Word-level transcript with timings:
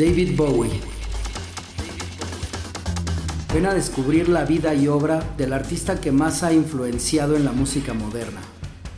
David 0.00 0.34
Bowie. 0.34 0.80
Ven 3.52 3.66
a 3.66 3.74
descubrir 3.74 4.30
la 4.30 4.46
vida 4.46 4.74
y 4.74 4.88
obra 4.88 5.22
del 5.36 5.52
artista 5.52 6.00
que 6.00 6.10
más 6.10 6.42
ha 6.42 6.54
influenciado 6.54 7.36
en 7.36 7.44
la 7.44 7.52
música 7.52 7.92
moderna. 7.92 8.40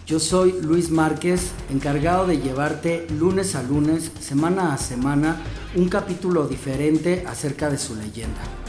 Yo 0.07 0.20
soy 0.20 0.55
Luis 0.62 0.91
Márquez, 0.91 1.51
encargado 1.73 2.29
de 2.29 2.38
llevarte 2.38 3.09
lunes 3.19 3.57
a 3.57 3.65
lunes, 3.65 4.12
semana 4.20 4.75
a 4.75 4.79
semana, 4.79 5.38
un 5.75 5.88
capítulo 5.88 6.46
diferente 6.46 7.25
acerca 7.27 7.69
de 7.69 7.79
su 7.79 7.96
leyenda. 7.96 8.62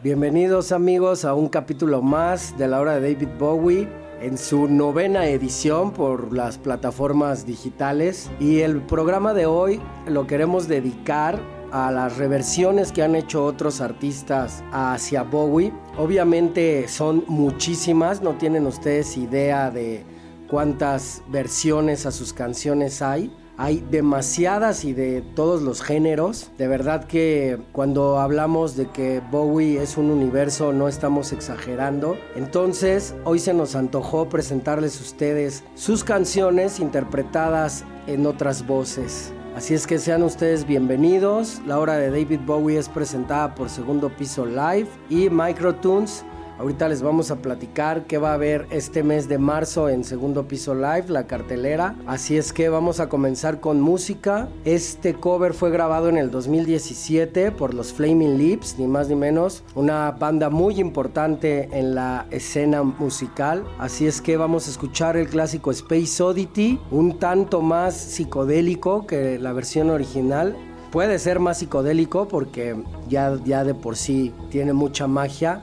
Bienvenidos 0.00 0.70
amigos 0.70 1.24
a 1.24 1.34
un 1.34 1.48
capítulo 1.48 2.02
más 2.02 2.56
de 2.56 2.68
la 2.68 2.80
hora 2.80 3.00
de 3.00 3.14
David 3.14 3.30
Bowie 3.36 3.88
en 4.20 4.38
su 4.38 4.68
novena 4.68 5.26
edición 5.26 5.92
por 5.92 6.32
las 6.32 6.56
plataformas 6.56 7.44
digitales 7.44 8.30
y 8.38 8.60
el 8.60 8.80
programa 8.80 9.34
de 9.34 9.46
hoy 9.46 9.80
lo 10.06 10.28
queremos 10.28 10.68
dedicar 10.68 11.40
a 11.72 11.90
las 11.90 12.16
reversiones 12.16 12.92
que 12.92 13.02
han 13.02 13.16
hecho 13.16 13.44
otros 13.44 13.80
artistas 13.80 14.62
hacia 14.70 15.24
Bowie. 15.24 15.72
Obviamente 15.96 16.86
son 16.86 17.24
muchísimas, 17.26 18.22
no 18.22 18.34
tienen 18.34 18.66
ustedes 18.66 19.16
idea 19.16 19.72
de 19.72 20.04
cuántas 20.48 21.24
versiones 21.28 22.06
a 22.06 22.12
sus 22.12 22.32
canciones 22.32 23.02
hay. 23.02 23.32
Hay 23.60 23.84
demasiadas 23.90 24.84
y 24.84 24.92
de 24.92 25.20
todos 25.34 25.62
los 25.62 25.82
géneros. 25.82 26.52
De 26.58 26.68
verdad 26.68 27.06
que 27.06 27.58
cuando 27.72 28.20
hablamos 28.20 28.76
de 28.76 28.86
que 28.86 29.20
Bowie 29.32 29.82
es 29.82 29.96
un 29.96 30.12
universo 30.12 30.72
no 30.72 30.86
estamos 30.86 31.32
exagerando. 31.32 32.16
Entonces 32.36 33.16
hoy 33.24 33.40
se 33.40 33.54
nos 33.54 33.74
antojó 33.74 34.28
presentarles 34.28 35.00
a 35.00 35.02
ustedes 35.02 35.64
sus 35.74 36.04
canciones 36.04 36.78
interpretadas 36.78 37.84
en 38.06 38.26
otras 38.26 38.64
voces. 38.64 39.32
Así 39.56 39.74
es 39.74 39.88
que 39.88 39.98
sean 39.98 40.22
ustedes 40.22 40.64
bienvenidos. 40.64 41.60
La 41.66 41.80
hora 41.80 41.96
de 41.96 42.10
David 42.12 42.38
Bowie 42.46 42.78
es 42.78 42.88
presentada 42.88 43.56
por 43.56 43.68
Segundo 43.68 44.08
Piso 44.08 44.46
Live 44.46 44.86
y 45.10 45.30
Microtunes. 45.30 46.24
Ahorita 46.58 46.88
les 46.88 47.02
vamos 47.02 47.30
a 47.30 47.36
platicar 47.36 48.06
qué 48.06 48.18
va 48.18 48.32
a 48.32 48.34
haber 48.34 48.66
este 48.70 49.04
mes 49.04 49.28
de 49.28 49.38
marzo 49.38 49.88
en 49.88 50.02
Segundo 50.02 50.48
Piso 50.48 50.74
Live, 50.74 51.04
la 51.06 51.28
cartelera. 51.28 51.94
Así 52.04 52.36
es 52.36 52.52
que 52.52 52.68
vamos 52.68 52.98
a 52.98 53.08
comenzar 53.08 53.60
con 53.60 53.80
música. 53.80 54.48
Este 54.64 55.14
cover 55.14 55.54
fue 55.54 55.70
grabado 55.70 56.08
en 56.08 56.16
el 56.16 56.32
2017 56.32 57.52
por 57.52 57.74
los 57.74 57.92
Flaming 57.92 58.38
Lips, 58.38 58.74
ni 58.76 58.88
más 58.88 59.08
ni 59.08 59.14
menos. 59.14 59.62
Una 59.76 60.10
banda 60.10 60.50
muy 60.50 60.80
importante 60.80 61.68
en 61.70 61.94
la 61.94 62.26
escena 62.32 62.82
musical. 62.82 63.64
Así 63.78 64.08
es 64.08 64.20
que 64.20 64.36
vamos 64.36 64.66
a 64.66 64.70
escuchar 64.72 65.16
el 65.16 65.28
clásico 65.28 65.70
Space 65.70 66.20
Oddity, 66.20 66.80
un 66.90 67.20
tanto 67.20 67.62
más 67.62 67.94
psicodélico 67.94 69.06
que 69.06 69.38
la 69.38 69.52
versión 69.52 69.90
original 69.90 70.56
puede 70.90 71.18
ser 71.18 71.38
más 71.38 71.58
psicodélico 71.58 72.28
porque 72.28 72.74
ya, 73.08 73.36
ya 73.44 73.62
de 73.62 73.74
por 73.74 73.96
sí 73.96 74.32
tiene 74.50 74.72
mucha 74.72 75.06
magia. 75.06 75.62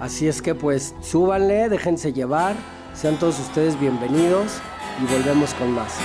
Así 0.00 0.28
es 0.28 0.42
que 0.42 0.54
pues 0.54 0.94
súbanle, 1.00 1.68
déjense 1.70 2.12
llevar, 2.12 2.54
sean 2.92 3.18
todos 3.18 3.40
ustedes 3.40 3.80
bienvenidos 3.80 4.58
y 5.02 5.10
volvemos 5.10 5.54
con 5.54 5.70
más. 5.72 5.96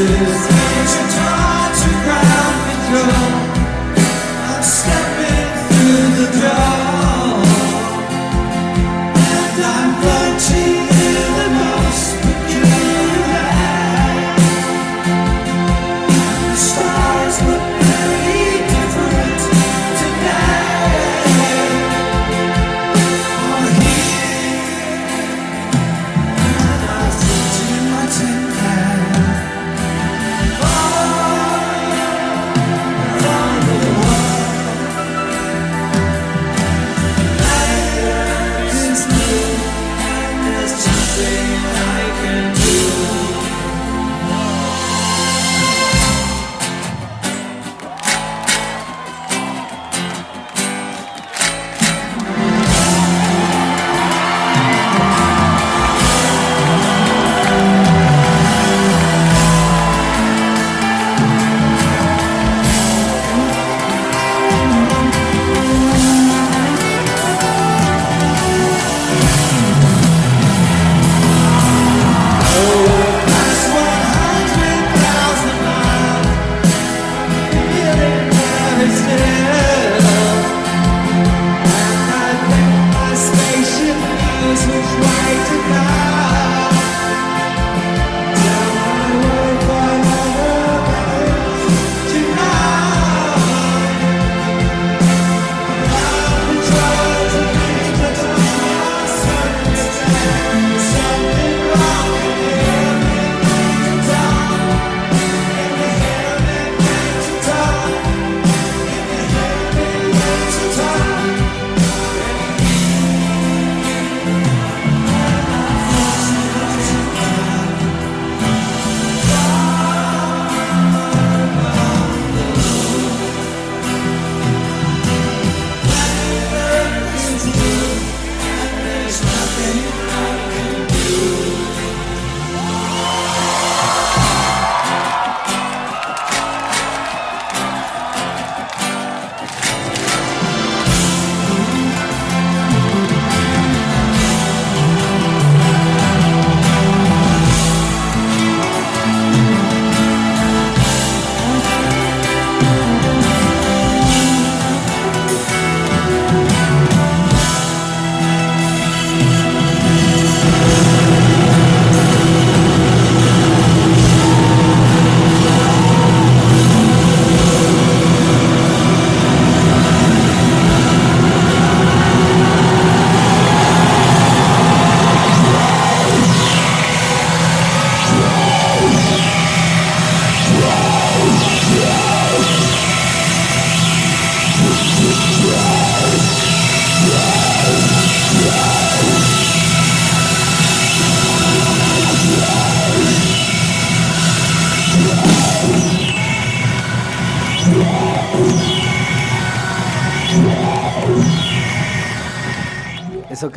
is 0.00 0.39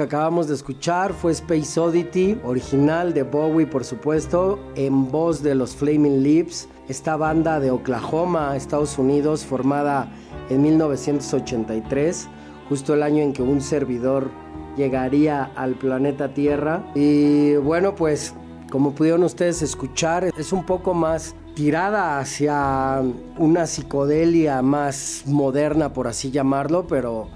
acabamos 0.03 0.47
de 0.47 0.55
escuchar 0.55 1.13
fue 1.13 1.31
Space 1.31 1.79
Oddity, 1.79 2.37
original 2.43 3.13
de 3.13 3.23
Bowie 3.23 3.65
por 3.65 3.83
supuesto, 3.83 4.59
en 4.75 5.09
voz 5.09 5.41
de 5.41 5.55
los 5.55 5.75
Flaming 5.75 6.21
Lips, 6.21 6.67
esta 6.87 7.15
banda 7.15 7.59
de 7.59 7.71
Oklahoma, 7.71 8.55
Estados 8.55 8.97
Unidos, 8.97 9.45
formada 9.45 10.11
en 10.49 10.61
1983, 10.61 12.27
justo 12.69 12.93
el 12.93 13.03
año 13.03 13.23
en 13.23 13.33
que 13.33 13.41
un 13.41 13.61
servidor 13.61 14.29
llegaría 14.75 15.51
al 15.55 15.75
planeta 15.75 16.33
Tierra. 16.33 16.83
Y 16.95 17.55
bueno, 17.55 17.95
pues 17.95 18.33
como 18.71 18.93
pudieron 18.93 19.23
ustedes 19.23 19.61
escuchar, 19.61 20.31
es 20.37 20.51
un 20.51 20.65
poco 20.65 20.93
más 20.93 21.35
tirada 21.55 22.19
hacia 22.19 23.01
una 23.37 23.67
psicodelia 23.67 24.61
más 24.61 25.23
moderna, 25.27 25.93
por 25.93 26.07
así 26.07 26.31
llamarlo, 26.31 26.87
pero 26.87 27.27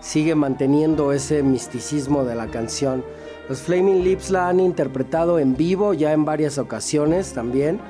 sigue 0.00 0.34
manteniendo 0.34 1.12
ese 1.12 1.42
misticismo 1.42 2.24
de 2.24 2.34
la 2.34 2.46
canción. 2.48 3.04
Los 3.48 3.60
Flaming 3.60 4.04
Lips 4.04 4.30
la 4.30 4.48
han 4.48 4.60
interpretado 4.60 5.38
en 5.38 5.56
vivo 5.56 5.94
ya 5.94 6.12
en 6.12 6.24
varias 6.24 6.58
ocasiones 6.58 7.32
también. 7.32 7.80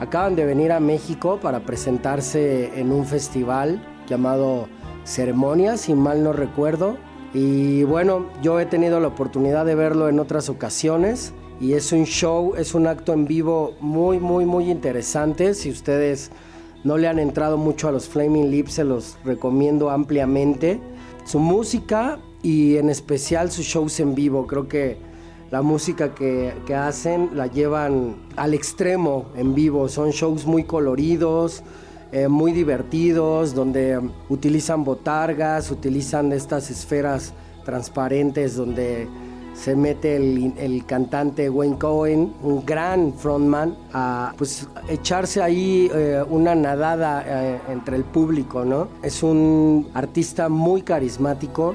Acaban 0.00 0.36
de 0.36 0.44
venir 0.44 0.70
a 0.70 0.80
México 0.80 1.38
para 1.42 1.60
presentarse 1.60 2.78
en 2.78 2.92
un 2.92 3.04
festival 3.06 3.82
llamado 4.06 4.68
Ceremonia, 5.04 5.76
si 5.76 5.94
mal 5.94 6.22
no 6.22 6.32
recuerdo. 6.32 6.96
Y 7.34 7.84
bueno, 7.84 8.26
yo 8.42 8.60
he 8.60 8.66
tenido 8.66 9.00
la 9.00 9.08
oportunidad 9.08 9.66
de 9.66 9.74
verlo 9.74 10.08
en 10.08 10.20
otras 10.20 10.48
ocasiones 10.48 11.32
y 11.60 11.72
es 11.72 11.92
un 11.92 12.04
show, 12.04 12.54
es 12.56 12.74
un 12.74 12.86
acto 12.86 13.12
en 13.12 13.26
vivo 13.26 13.74
muy, 13.80 14.20
muy, 14.20 14.44
muy 14.44 14.70
interesante. 14.70 15.54
Si 15.54 15.70
ustedes 15.70 16.30
no 16.84 16.96
le 16.96 17.08
han 17.08 17.18
entrado 17.18 17.56
mucho 17.56 17.88
a 17.88 17.92
los 17.92 18.08
Flaming 18.08 18.50
Lips, 18.50 18.74
se 18.74 18.84
los 18.84 19.16
recomiendo 19.24 19.90
ampliamente 19.90 20.80
su 21.28 21.38
música 21.38 22.18
y 22.42 22.78
en 22.78 22.88
especial 22.88 23.50
sus 23.50 23.66
shows 23.66 24.00
en 24.00 24.14
vivo. 24.14 24.46
Creo 24.46 24.66
que 24.66 24.96
la 25.50 25.60
música 25.60 26.14
que, 26.14 26.54
hacen 26.74 27.30
la 27.34 27.46
llevan 27.48 28.16
al 28.36 28.54
extremo 28.54 29.26
en 29.36 29.54
vivo. 29.54 29.90
Son 29.90 30.10
shows 30.10 30.46
muy 30.46 30.64
coloridos, 30.64 31.62
eh, 32.12 32.28
muy 32.28 32.52
divertidos, 32.52 33.54
donde 33.54 34.00
utilizan 34.30 34.84
botargas, 34.84 35.70
utilizan 35.70 36.32
estas 36.32 36.70
esferas 36.70 37.34
transparentes 37.62 38.56
donde 38.56 39.06
se 39.58 39.74
mete 39.74 40.16
el, 40.16 40.84
cantante 40.86 41.50
Wayne 41.50 41.78
Cohen, 41.78 42.32
un 42.42 42.64
gran 42.64 43.12
frontman, 43.12 43.76
a 43.92 44.32
pues 44.38 44.68
echarse 44.88 45.42
ahí 45.42 45.90
eh, 45.92 46.22
una 46.28 46.54
nadada 46.54 47.24
eh, 47.26 47.60
entre 47.68 47.96
el 47.96 48.04
público, 48.04 48.64
¿no? 48.64 48.88
Es 49.02 49.22
un 49.22 49.88
artista 49.94 50.48
muy 50.48 50.82
carismático 50.82 51.74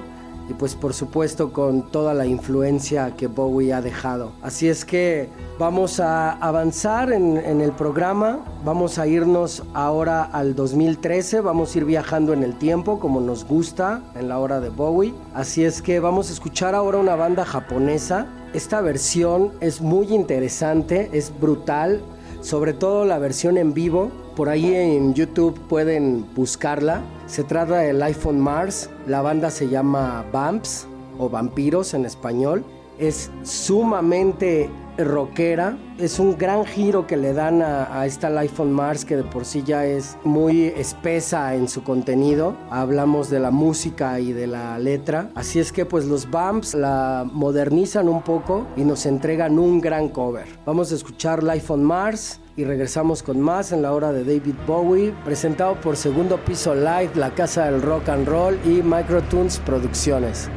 y 0.50 0.54
pues 0.54 0.76
por 0.76 0.94
supuesto 0.94 1.54
con 1.54 1.84
toda 1.84 2.14
la 2.14 2.26
influencia 2.26 3.16
que 3.16 3.28
Bowie 3.28 3.74
ha 3.74 3.82
dejado. 3.82 4.32
Así 4.42 4.68
es 4.68 4.86
que 4.86 5.30
vamos 5.58 6.00
a 6.00 6.32
avanzar 6.32 7.12
en, 7.12 7.62
el 7.62 7.72
programa, 7.72 8.40
vamos 8.66 8.98
a 8.98 9.08
irnos 9.08 9.64
ahora 9.74 10.24
al 10.24 10.56
2013, 10.56 11.42
vamos 11.42 11.74
a 11.74 11.78
ir 11.78 11.86
viajando 11.86 12.34
en 12.34 12.44
el 12.44 12.58
tiempo 12.58 13.00
como 13.00 13.22
nos 13.22 13.46
gusta 13.46 14.02
en 14.16 14.28
la 14.28 14.40
hora 14.40 14.60
de 14.60 14.70
Bowie. 14.70 15.14
Así 15.34 15.64
es 15.64 15.82
que 15.82 16.00
vamos 16.00 16.30
a 16.30 16.34
escuchar 16.34 16.76
ahora 16.76 16.98
una 16.98 17.16
banda 17.16 17.46
japonesa. 17.46 18.28
Esta 18.54 18.82
versión 18.82 19.52
es 19.62 19.82
muy 19.82 20.14
interesante, 20.14 21.10
es 21.14 21.32
brutal, 21.40 22.02
sobre 22.44 22.74
todo 22.74 23.06
la 23.06 23.18
versión 23.18 23.58
en 23.58 23.74
vivo. 23.74 24.12
Por 24.36 24.50
ahí 24.50 24.76
en 24.76 25.14
YouTube 25.14 25.58
pueden 25.70 26.26
buscarla. 26.36 27.02
Se 27.26 27.44
trata 27.44 27.78
del 27.78 28.04
iPhone 28.04 28.40
Mars. 28.40 28.90
La 29.08 29.22
banda 29.22 29.50
se 29.50 29.70
llama 29.70 30.26
Vamps 30.32 30.86
o 31.18 31.30
Vampiros 31.30 31.94
en 31.94 32.06
español. 32.06 32.66
Es 33.00 33.32
sumamente 33.44 34.70
rockera. 34.98 35.78
Es 35.98 36.20
un 36.20 36.38
gran 36.38 36.66
giro 36.66 37.08
que 37.08 37.18
le 37.18 37.34
dan 37.34 37.62
a, 37.62 38.06
esta 38.06 38.30
Life 38.30 38.62
on 38.62 38.72
Mars 38.72 39.06
que 39.06 39.18
de 39.18 39.24
por 39.24 39.46
sí 39.46 39.64
ya 39.64 39.86
es 39.86 40.18
muy 40.24 40.66
espesa 40.66 41.56
en 41.56 41.68
su 41.68 41.84
contenido. 41.84 42.56
Hablamos 42.70 43.30
de 43.30 43.40
la 43.40 43.52
música 43.52 44.20
y 44.20 44.34
de 44.34 44.48
la 44.48 44.78
letra. 44.80 45.30
Así 45.36 45.60
es 45.60 45.72
que 45.72 45.86
pues 45.86 46.06
los 46.06 46.30
Bumps 46.30 46.74
la 46.74 47.26
modernizan 47.32 48.10
un 48.10 48.22
poco 48.22 48.68
y 48.76 48.84
nos 48.84 49.06
entregan 49.06 49.60
un 49.60 49.82
gran 49.82 50.10
cover. 50.10 50.48
Vamos 50.66 50.92
a 50.92 50.96
escuchar 50.96 51.44
Life 51.44 51.72
on 51.72 51.84
Mars 51.84 52.40
y 52.56 52.66
regresamos 52.66 53.24
con 53.24 53.40
más 53.40 53.72
en 53.72 53.82
la 53.82 53.94
hora 53.94 54.12
de 54.12 54.24
David 54.24 54.56
Bowie, 54.68 55.14
presentado 55.26 55.80
por 55.82 55.96
Segundo 55.96 56.38
Piso 56.44 56.76
Live, 56.76 57.12
la 57.16 57.34
Casa 57.34 57.66
del 57.66 57.82
Rock 57.82 58.10
and 58.10 58.28
Roll 58.28 58.60
y 58.64 58.82
Microtunes 58.84 59.60
Producciones. 59.60 60.50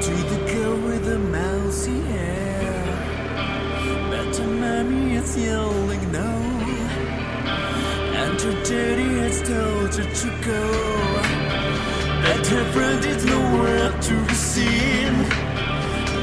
To 0.00 0.14
the 0.32 0.40
girl 0.50 0.76
with 0.80 1.04
the 1.04 1.18
mousy 1.18 2.00
hair, 2.00 2.84
but 4.08 4.34
her 4.34 4.46
mommy 4.46 5.16
is 5.16 5.36
yelling 5.36 6.10
no, 6.10 6.32
and 8.16 8.40
her 8.40 8.64
daddy 8.64 9.10
has 9.20 9.42
told 9.42 9.94
her 9.94 10.08
to 10.22 10.28
go. 10.42 10.64
But 12.24 12.46
her 12.46 12.64
friend 12.72 13.04
is 13.04 13.26
nowhere 13.26 13.92
to 14.00 14.24
be 14.24 14.34
seen. 14.34 15.12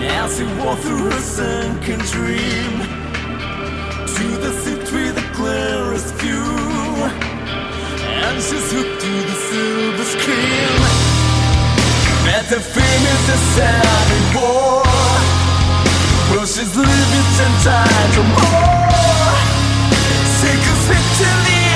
Now 0.02 0.28
she 0.28 0.44
walks 0.60 0.82
through 0.82 1.12
her 1.12 1.22
sunken 1.22 2.00
dream. 2.00 2.74
To 4.16 4.28
the 4.42 4.52
city 4.64 4.92
with 4.92 5.16
the 5.16 5.28
clearest 5.36 6.16
view, 6.16 7.37
Anxious 8.24 8.72
hooked 8.72 9.02
to 9.02 9.14
the 9.30 9.38
silver 9.48 10.04
screen 10.04 10.82
But 12.26 12.50
the 12.50 12.60
fame 12.60 13.06
is 13.16 13.30
a 13.30 13.40
sad 13.54 14.08
war. 14.36 14.84
Pushes 16.30 16.76
limits 16.76 17.40
and 17.46 17.56
time 17.64 18.10
to 18.16 18.24
more. 18.24 19.38
Seekers 20.40 20.84
victory. 20.90 21.67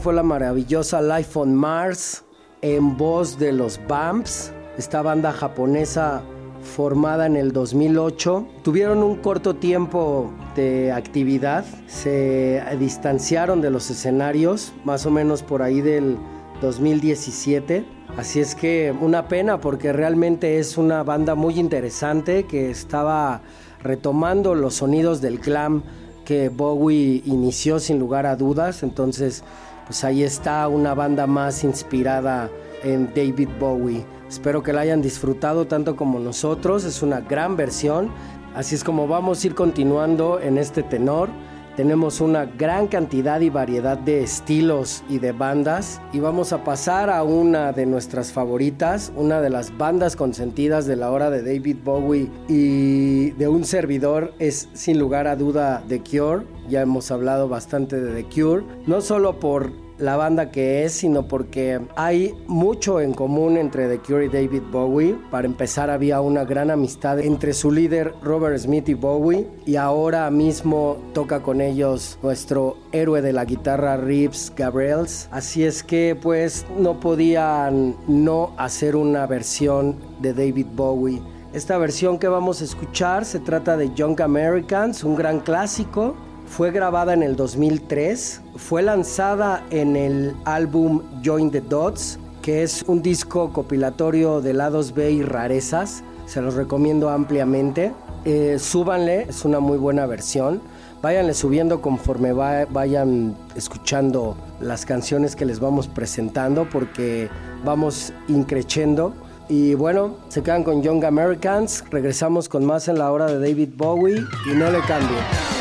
Fue 0.00 0.14
la 0.14 0.22
maravillosa 0.22 1.02
Life 1.02 1.38
on 1.38 1.54
Mars 1.54 2.24
en 2.62 2.96
voz 2.96 3.38
de 3.38 3.52
los 3.52 3.78
Bumps, 3.86 4.50
esta 4.78 5.02
banda 5.02 5.32
japonesa 5.32 6.22
formada 6.62 7.26
en 7.26 7.36
el 7.36 7.52
2008. 7.52 8.46
Tuvieron 8.62 9.02
un 9.02 9.16
corto 9.16 9.56
tiempo 9.56 10.32
de 10.54 10.92
actividad, 10.92 11.66
se 11.88 12.62
distanciaron 12.80 13.60
de 13.60 13.68
los 13.68 13.90
escenarios, 13.90 14.72
más 14.86 15.04
o 15.04 15.10
menos 15.10 15.42
por 15.42 15.60
ahí 15.60 15.82
del 15.82 16.16
2017. 16.62 17.84
Así 18.16 18.40
es 18.40 18.54
que 18.54 18.94
una 18.98 19.28
pena 19.28 19.60
porque 19.60 19.92
realmente 19.92 20.58
es 20.58 20.78
una 20.78 21.02
banda 21.02 21.34
muy 21.34 21.60
interesante 21.60 22.44
que 22.44 22.70
estaba 22.70 23.42
retomando 23.82 24.54
los 24.54 24.76
sonidos 24.76 25.20
del 25.20 25.36
glam 25.36 25.82
que 26.24 26.48
Bowie 26.48 27.22
inició 27.26 27.78
sin 27.78 27.98
lugar 27.98 28.24
a 28.24 28.36
dudas. 28.36 28.82
Entonces 28.82 29.44
pues 29.86 30.04
ahí 30.04 30.24
está 30.24 30.66
una 30.68 30.94
banda 30.94 31.26
más 31.26 31.64
inspirada 31.64 32.50
en 32.82 33.06
David 33.14 33.48
Bowie. 33.58 34.04
Espero 34.28 34.62
que 34.62 34.72
la 34.72 34.80
hayan 34.80 35.00
disfrutado 35.00 35.66
tanto 35.66 35.96
como 35.96 36.18
nosotros, 36.18 36.84
es 36.84 37.02
una 37.02 37.20
gran 37.20 37.56
versión, 37.56 38.10
así 38.54 38.74
es 38.74 38.82
como 38.82 39.06
vamos 39.06 39.42
a 39.42 39.46
ir 39.46 39.54
continuando 39.54 40.40
en 40.40 40.58
este 40.58 40.82
tenor. 40.82 41.28
Tenemos 41.76 42.22
una 42.22 42.46
gran 42.46 42.86
cantidad 42.86 43.38
y 43.42 43.50
variedad 43.50 43.98
de 43.98 44.22
estilos 44.22 45.04
y 45.10 45.18
de 45.18 45.32
bandas 45.32 46.00
y 46.10 46.20
vamos 46.20 46.54
a 46.54 46.64
pasar 46.64 47.10
a 47.10 47.22
una 47.22 47.72
de 47.72 47.84
nuestras 47.84 48.32
favoritas, 48.32 49.12
una 49.14 49.42
de 49.42 49.50
las 49.50 49.76
bandas 49.76 50.16
consentidas 50.16 50.86
de 50.86 50.96
la 50.96 51.10
hora 51.10 51.28
de 51.28 51.42
David 51.42 51.76
Bowie 51.84 52.30
y 52.48 53.32
de 53.32 53.48
un 53.48 53.64
servidor 53.64 54.32
es 54.38 54.70
sin 54.72 54.98
lugar 54.98 55.26
a 55.26 55.36
duda 55.36 55.84
The 55.86 56.00
Cure. 56.00 56.46
Ya 56.66 56.80
hemos 56.80 57.10
hablado 57.10 57.46
bastante 57.46 58.00
de 58.00 58.22
The 58.22 58.28
Cure, 58.34 58.64
no 58.86 59.02
solo 59.02 59.38
por 59.38 59.70
la 59.98 60.16
banda 60.16 60.50
que 60.50 60.84
es, 60.84 60.92
sino 60.92 61.26
porque 61.26 61.80
hay 61.96 62.34
mucho 62.46 63.00
en 63.00 63.14
común 63.14 63.56
entre 63.56 63.88
The 63.88 63.98
Cure 63.98 64.26
y 64.26 64.28
David 64.28 64.62
Bowie. 64.70 65.16
Para 65.30 65.46
empezar, 65.46 65.90
había 65.90 66.20
una 66.20 66.44
gran 66.44 66.70
amistad 66.70 67.18
entre 67.20 67.52
su 67.52 67.70
líder 67.70 68.14
Robert 68.22 68.58
Smith 68.58 68.88
y 68.88 68.94
Bowie, 68.94 69.46
y 69.64 69.76
ahora 69.76 70.30
mismo 70.30 70.98
toca 71.14 71.42
con 71.42 71.60
ellos 71.60 72.18
nuestro 72.22 72.76
héroe 72.92 73.22
de 73.22 73.32
la 73.32 73.44
guitarra 73.44 73.96
Reeves 73.96 74.52
Gabriels. 74.56 75.28
Así 75.30 75.64
es 75.64 75.82
que, 75.82 76.16
pues, 76.20 76.66
no 76.78 77.00
podían 77.00 77.96
no 78.06 78.52
hacer 78.58 78.96
una 78.96 79.26
versión 79.26 79.96
de 80.20 80.32
David 80.32 80.66
Bowie. 80.74 81.22
Esta 81.52 81.78
versión 81.78 82.18
que 82.18 82.28
vamos 82.28 82.60
a 82.60 82.64
escuchar 82.64 83.24
se 83.24 83.38
trata 83.38 83.76
de 83.78 83.94
Young 83.94 84.20
Americans, 84.20 85.02
un 85.04 85.16
gran 85.16 85.40
clásico 85.40 86.14
fue 86.46 86.70
grabada 86.70 87.12
en 87.12 87.22
el 87.22 87.36
2003, 87.36 88.40
fue 88.56 88.82
lanzada 88.82 89.64
en 89.70 89.96
el 89.96 90.34
álbum 90.44 91.02
Join 91.24 91.50
the 91.50 91.60
Dots, 91.60 92.18
que 92.42 92.62
es 92.62 92.84
un 92.86 93.02
disco 93.02 93.52
compilatorio 93.52 94.40
de 94.40 94.54
lados 94.54 94.94
B 94.94 95.10
y 95.10 95.22
rarezas. 95.22 96.02
Se 96.26 96.40
los 96.40 96.54
recomiendo 96.54 97.10
ampliamente. 97.10 97.92
Eh, 98.24 98.58
súbanle, 98.58 99.22
es 99.28 99.44
una 99.44 99.60
muy 99.60 99.78
buena 99.78 100.06
versión. 100.06 100.60
Váyanle 101.02 101.34
subiendo 101.34 101.82
conforme 101.82 102.32
vayan 102.32 103.36
escuchando 103.54 104.36
las 104.60 104.86
canciones 104.86 105.36
que 105.36 105.44
les 105.44 105.60
vamos 105.60 105.88
presentando 105.88 106.68
porque 106.68 107.28
vamos 107.64 108.12
increchendo. 108.28 109.12
Y 109.48 109.74
bueno, 109.74 110.16
se 110.28 110.42
quedan 110.42 110.64
con 110.64 110.82
Young 110.82 111.04
Americans. 111.04 111.84
Regresamos 111.90 112.48
con 112.48 112.64
más 112.64 112.88
en 112.88 112.98
la 112.98 113.12
hora 113.12 113.26
de 113.26 113.38
David 113.38 113.70
Bowie 113.76 114.24
y 114.50 114.56
no 114.56 114.70
le 114.70 114.80
cambie. 114.80 115.55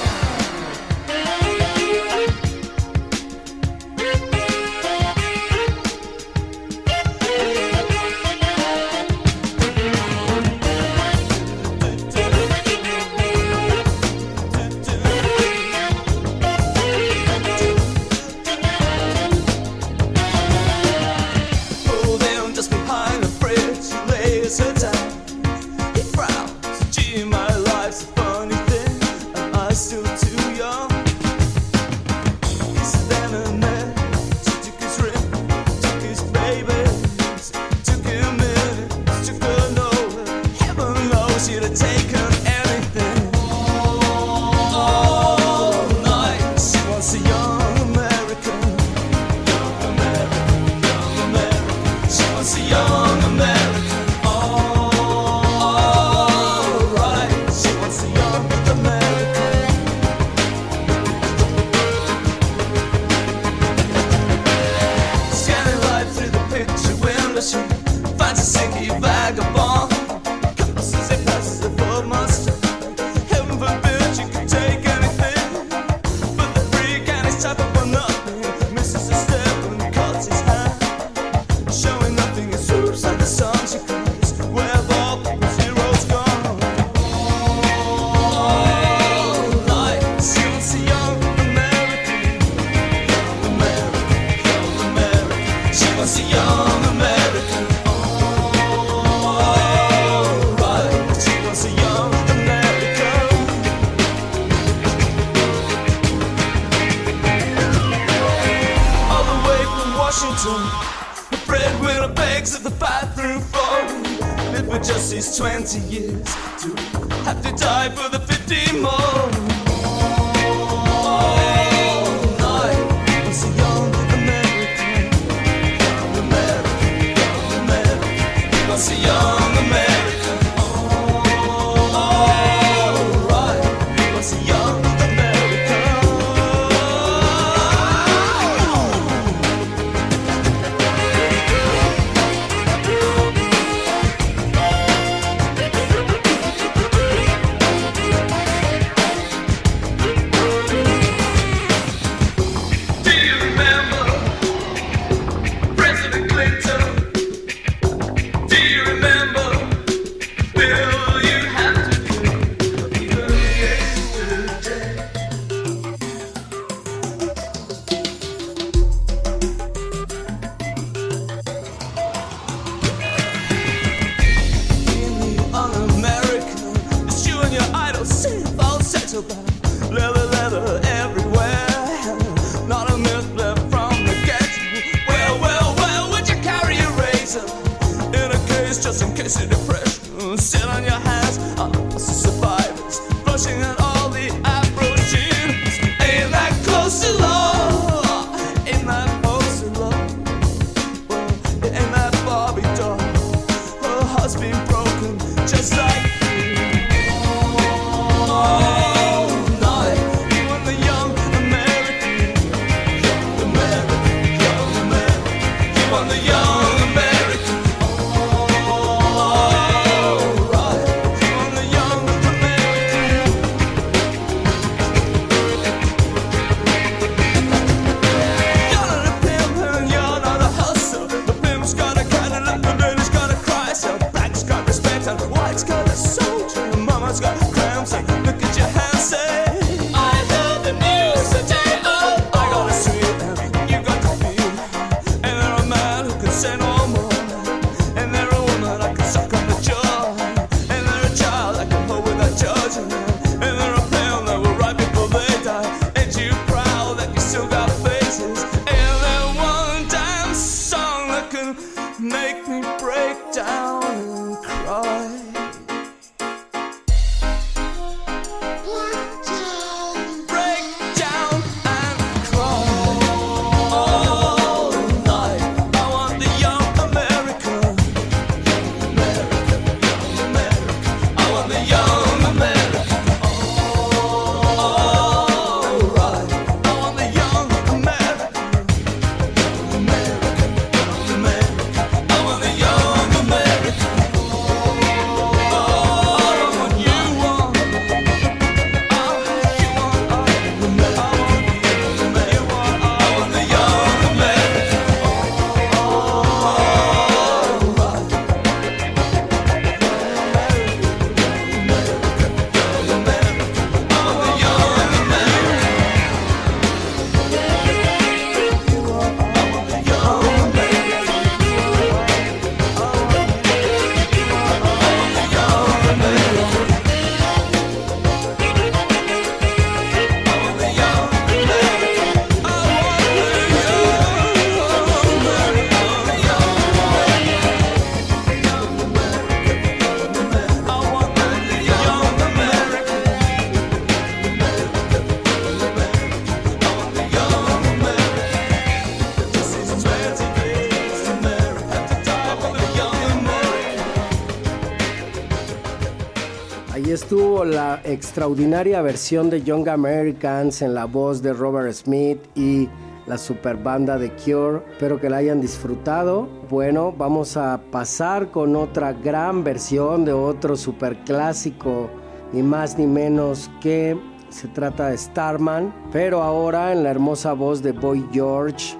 Extraordinaria 357.86 358.82
versión 358.82 359.30
de 359.30 359.43
Young 359.43 359.69
Americans 359.69 360.62
en 360.62 360.74
la 360.74 360.86
voz 360.86 361.21
de 361.21 361.34
Robert 361.34 361.71
Smith 361.74 362.19
y 362.36 362.67
la 363.06 363.17
super 363.17 363.58
banda 363.58 363.98
de 363.98 364.12
Cure. 364.12 364.62
Espero 364.71 365.00
que 365.00 365.10
la 365.10 365.17
hayan 365.17 365.39
disfrutado. 365.39 366.28
Bueno, 366.50 366.93
vamos 366.98 367.38
a 367.38 367.62
pasar 367.71 368.32
con 368.32 368.56
otra 368.56 368.93
gran 368.93 369.43
versión 369.43 370.06
de 370.06 370.13
otro 370.13 370.56
super 370.56 370.98
clásico, 371.04 371.89
ni 372.34 372.41
más 372.41 372.78
ni 372.78 372.88
menos 372.88 373.50
que 373.62 373.98
se 374.30 374.48
trata 374.48 374.89
de 374.89 374.98
Starman, 374.98 375.74
pero 375.91 376.24
ahora 376.24 376.71
en 376.74 376.84
la 376.84 376.89
hermosa 376.89 377.34
voz 377.34 377.62
de 377.62 377.71
Boy 377.71 378.06
George 378.12 378.76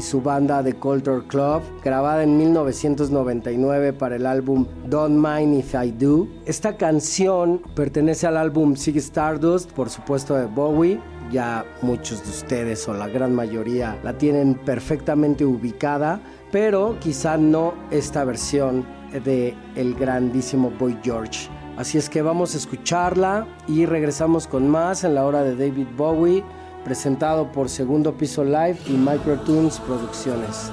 y 0.00 0.02
su 0.02 0.22
banda 0.22 0.62
The 0.62 0.72
Culture 0.72 1.26
Club, 1.26 1.60
grabada 1.84 2.22
en 2.22 2.38
1999 2.38 3.92
para 3.92 4.16
el 4.16 4.24
álbum 4.24 4.66
Don't 4.88 5.14
Mind 5.14 5.58
If 5.58 5.74
I 5.74 5.90
Do. 5.92 6.26
Esta 6.46 6.78
canción 6.78 7.60
pertenece 7.74 8.26
al 8.26 8.38
álbum 8.38 8.76
Sig 8.76 8.96
Stardust, 8.96 9.70
por 9.72 9.90
supuesto 9.90 10.36
de 10.36 10.46
Bowie. 10.46 10.98
Ya 11.30 11.66
muchos 11.82 12.24
de 12.24 12.30
ustedes 12.30 12.88
o 12.88 12.94
la 12.94 13.08
gran 13.08 13.34
mayoría 13.34 13.98
la 14.02 14.16
tienen 14.16 14.54
perfectamente 14.54 15.44
ubicada, 15.44 16.18
pero 16.50 16.96
quizá 16.98 17.36
no 17.36 17.74
esta 17.90 18.24
versión 18.24 18.86
de 19.22 19.54
el 19.76 19.94
grandísimo 19.94 20.72
Boy 20.78 20.96
George. 21.02 21.50
Así 21.76 21.98
es 21.98 22.08
que 22.08 22.22
vamos 22.22 22.54
a 22.54 22.58
escucharla 22.58 23.46
y 23.68 23.84
regresamos 23.84 24.46
con 24.46 24.66
más 24.66 25.04
en 25.04 25.14
la 25.14 25.26
hora 25.26 25.42
de 25.42 25.56
David 25.56 25.88
Bowie 25.94 26.42
presentado 26.84 27.52
por 27.52 27.68
Segundo 27.68 28.16
Piso 28.16 28.44
Live 28.44 28.78
y 28.86 28.92
Microtunes 28.92 29.78
Producciones. 29.80 30.70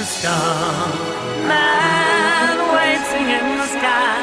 a 0.00 0.04
star. 0.04 0.88
Man 1.44 2.56
waiting 2.72 3.26
in 3.38 3.46
the 3.60 3.68
sky. 3.76 4.20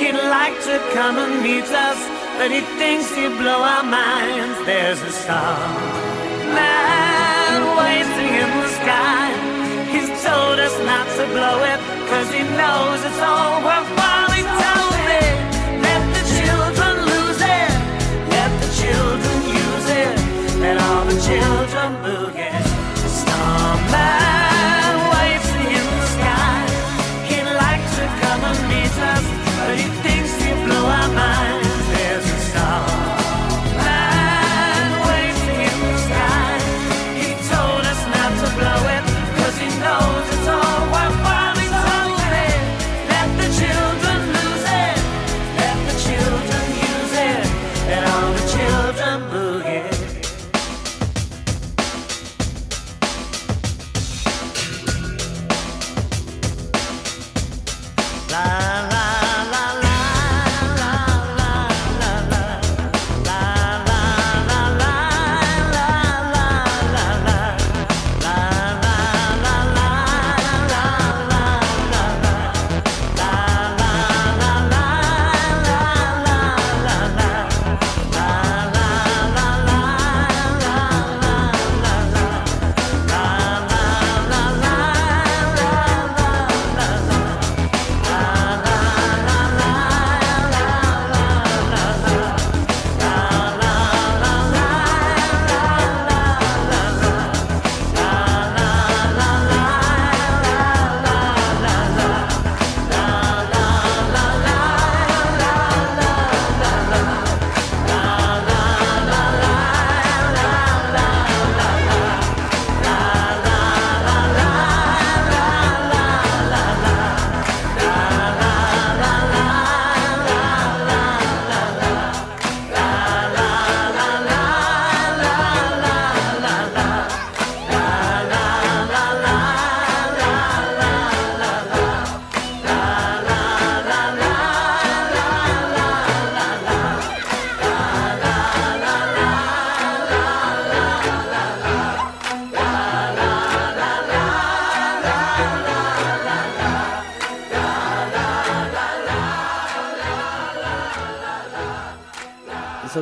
He'd 0.00 0.20
like 0.38 0.56
to 0.68 0.76
come 0.92 1.16
and 1.16 1.42
meet 1.42 1.68
us, 1.88 2.00
but 2.36 2.50
he 2.50 2.60
thinks 2.76 3.08
he'd 3.16 3.34
blow 3.40 3.60
our 3.74 3.82
minds. 3.82 4.58
There's 4.66 5.00
a 5.00 5.12
star. 5.22 5.56
Man 6.60 7.60
waiting 7.80 8.32
in 8.44 8.50
the 8.64 8.72
sky. 8.80 9.26
He's 9.94 10.10
told 10.26 10.58
us 10.66 10.76
not 10.90 11.06
to 11.16 11.24
blow 11.36 11.58
it, 11.72 11.80
cause 12.10 12.28
he 12.36 12.42
knows 12.60 12.98
it's 13.08 13.22
all 13.30 13.64
worthwhile. 13.68 14.30
He 14.36 14.44
told 14.64 14.96
me, 15.08 15.24
let 15.86 16.02
the 16.16 16.24
children 16.36 16.94
lose 17.12 17.40
it, 17.40 17.72
let 18.36 18.52
the 18.62 18.70
children 18.82 19.36
use 19.64 19.88
it, 20.02 20.14
let 20.60 20.76
all 20.86 21.04
the 21.10 21.18
children 21.28 21.88
booing. 22.04 22.64
Star 23.20 23.76
man. 23.92 24.25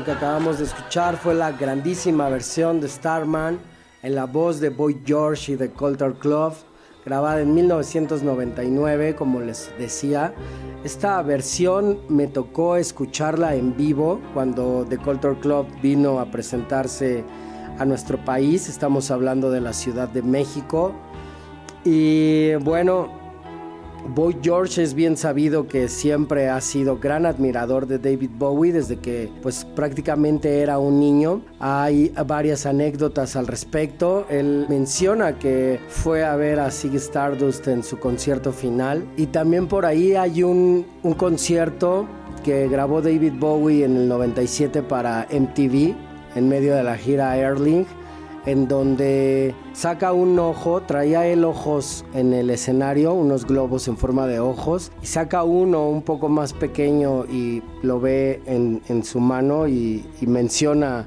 Que 0.04 0.12
acabamos 0.12 0.58
de 0.58 0.64
escuchar 0.64 1.16
fue 1.16 1.34
la 1.34 1.52
grandísima 1.52 2.28
versión 2.28 2.80
de 2.80 2.88
Starman 2.88 3.58
en 4.02 4.14
la 4.14 4.26
voz 4.26 4.60
de 4.60 4.68
Boy 4.68 5.00
George 5.04 5.52
y 5.52 5.56
de 5.56 5.70
Coulter 5.70 6.12
Club, 6.14 6.52
grabada 7.04 7.40
en 7.40 7.54
1999, 7.54 9.14
como 9.14 9.40
les 9.40 9.72
decía. 9.78 10.34
Esta 10.84 11.22
versión 11.22 12.00
me 12.08 12.26
tocó 12.26 12.76
escucharla 12.76 13.54
en 13.54 13.76
vivo 13.76 14.20
cuando 14.34 14.84
The 14.86 14.98
Coulter 14.98 15.36
Club 15.36 15.66
vino 15.80 16.20
a 16.20 16.26
presentarse 16.26 17.24
a 17.78 17.84
nuestro 17.86 18.22
país. 18.22 18.68
Estamos 18.68 19.10
hablando 19.10 19.50
de 19.50 19.62
la 19.62 19.72
Ciudad 19.72 20.08
de 20.08 20.22
México. 20.22 20.92
Y 21.82 22.54
bueno, 22.56 23.23
Boy 24.08 24.36
George 24.42 24.82
es 24.82 24.94
bien 24.94 25.16
sabido 25.16 25.66
que 25.66 25.88
siempre 25.88 26.48
ha 26.48 26.60
sido 26.60 26.98
gran 26.98 27.24
admirador 27.24 27.86
de 27.86 27.98
David 27.98 28.30
Bowie 28.38 28.72
desde 28.72 28.98
que 28.98 29.30
pues 29.42 29.64
prácticamente 29.64 30.60
era 30.60 30.78
un 30.78 31.00
niño. 31.00 31.40
Hay 31.58 32.12
varias 32.26 32.66
anécdotas 32.66 33.34
al 33.34 33.46
respecto. 33.46 34.26
Él 34.28 34.66
menciona 34.68 35.38
que 35.38 35.80
fue 35.88 36.22
a 36.22 36.36
ver 36.36 36.60
a 36.60 36.70
Ziggy 36.70 36.98
Stardust 36.98 37.66
en 37.68 37.82
su 37.82 37.98
concierto 37.98 38.52
final 38.52 39.04
y 39.16 39.26
también 39.26 39.68
por 39.68 39.86
ahí 39.86 40.14
hay 40.14 40.42
un, 40.42 40.86
un 41.02 41.14
concierto 41.14 42.06
que 42.44 42.68
grabó 42.68 43.00
David 43.00 43.32
Bowie 43.38 43.84
en 43.84 43.96
el 43.96 44.08
97 44.08 44.82
para 44.82 45.26
MTV 45.32 45.94
en 46.36 46.48
medio 46.48 46.74
de 46.74 46.82
la 46.82 46.96
gira 46.96 47.36
Erling 47.38 47.86
en 48.46 48.68
donde 48.68 49.54
saca 49.72 50.12
un 50.12 50.38
ojo, 50.38 50.82
traía 50.82 51.26
él 51.26 51.44
ojos 51.44 52.04
en 52.14 52.32
el 52.32 52.50
escenario, 52.50 53.14
unos 53.14 53.46
globos 53.46 53.88
en 53.88 53.96
forma 53.96 54.26
de 54.26 54.40
ojos, 54.40 54.92
y 55.02 55.06
saca 55.06 55.44
uno 55.44 55.88
un 55.88 56.02
poco 56.02 56.28
más 56.28 56.52
pequeño 56.52 57.24
y 57.24 57.62
lo 57.82 58.00
ve 58.00 58.42
en, 58.46 59.04
su 59.04 59.20
mano 59.20 59.66
y, 59.66 60.04
y, 60.20 60.26
menciona 60.26 61.06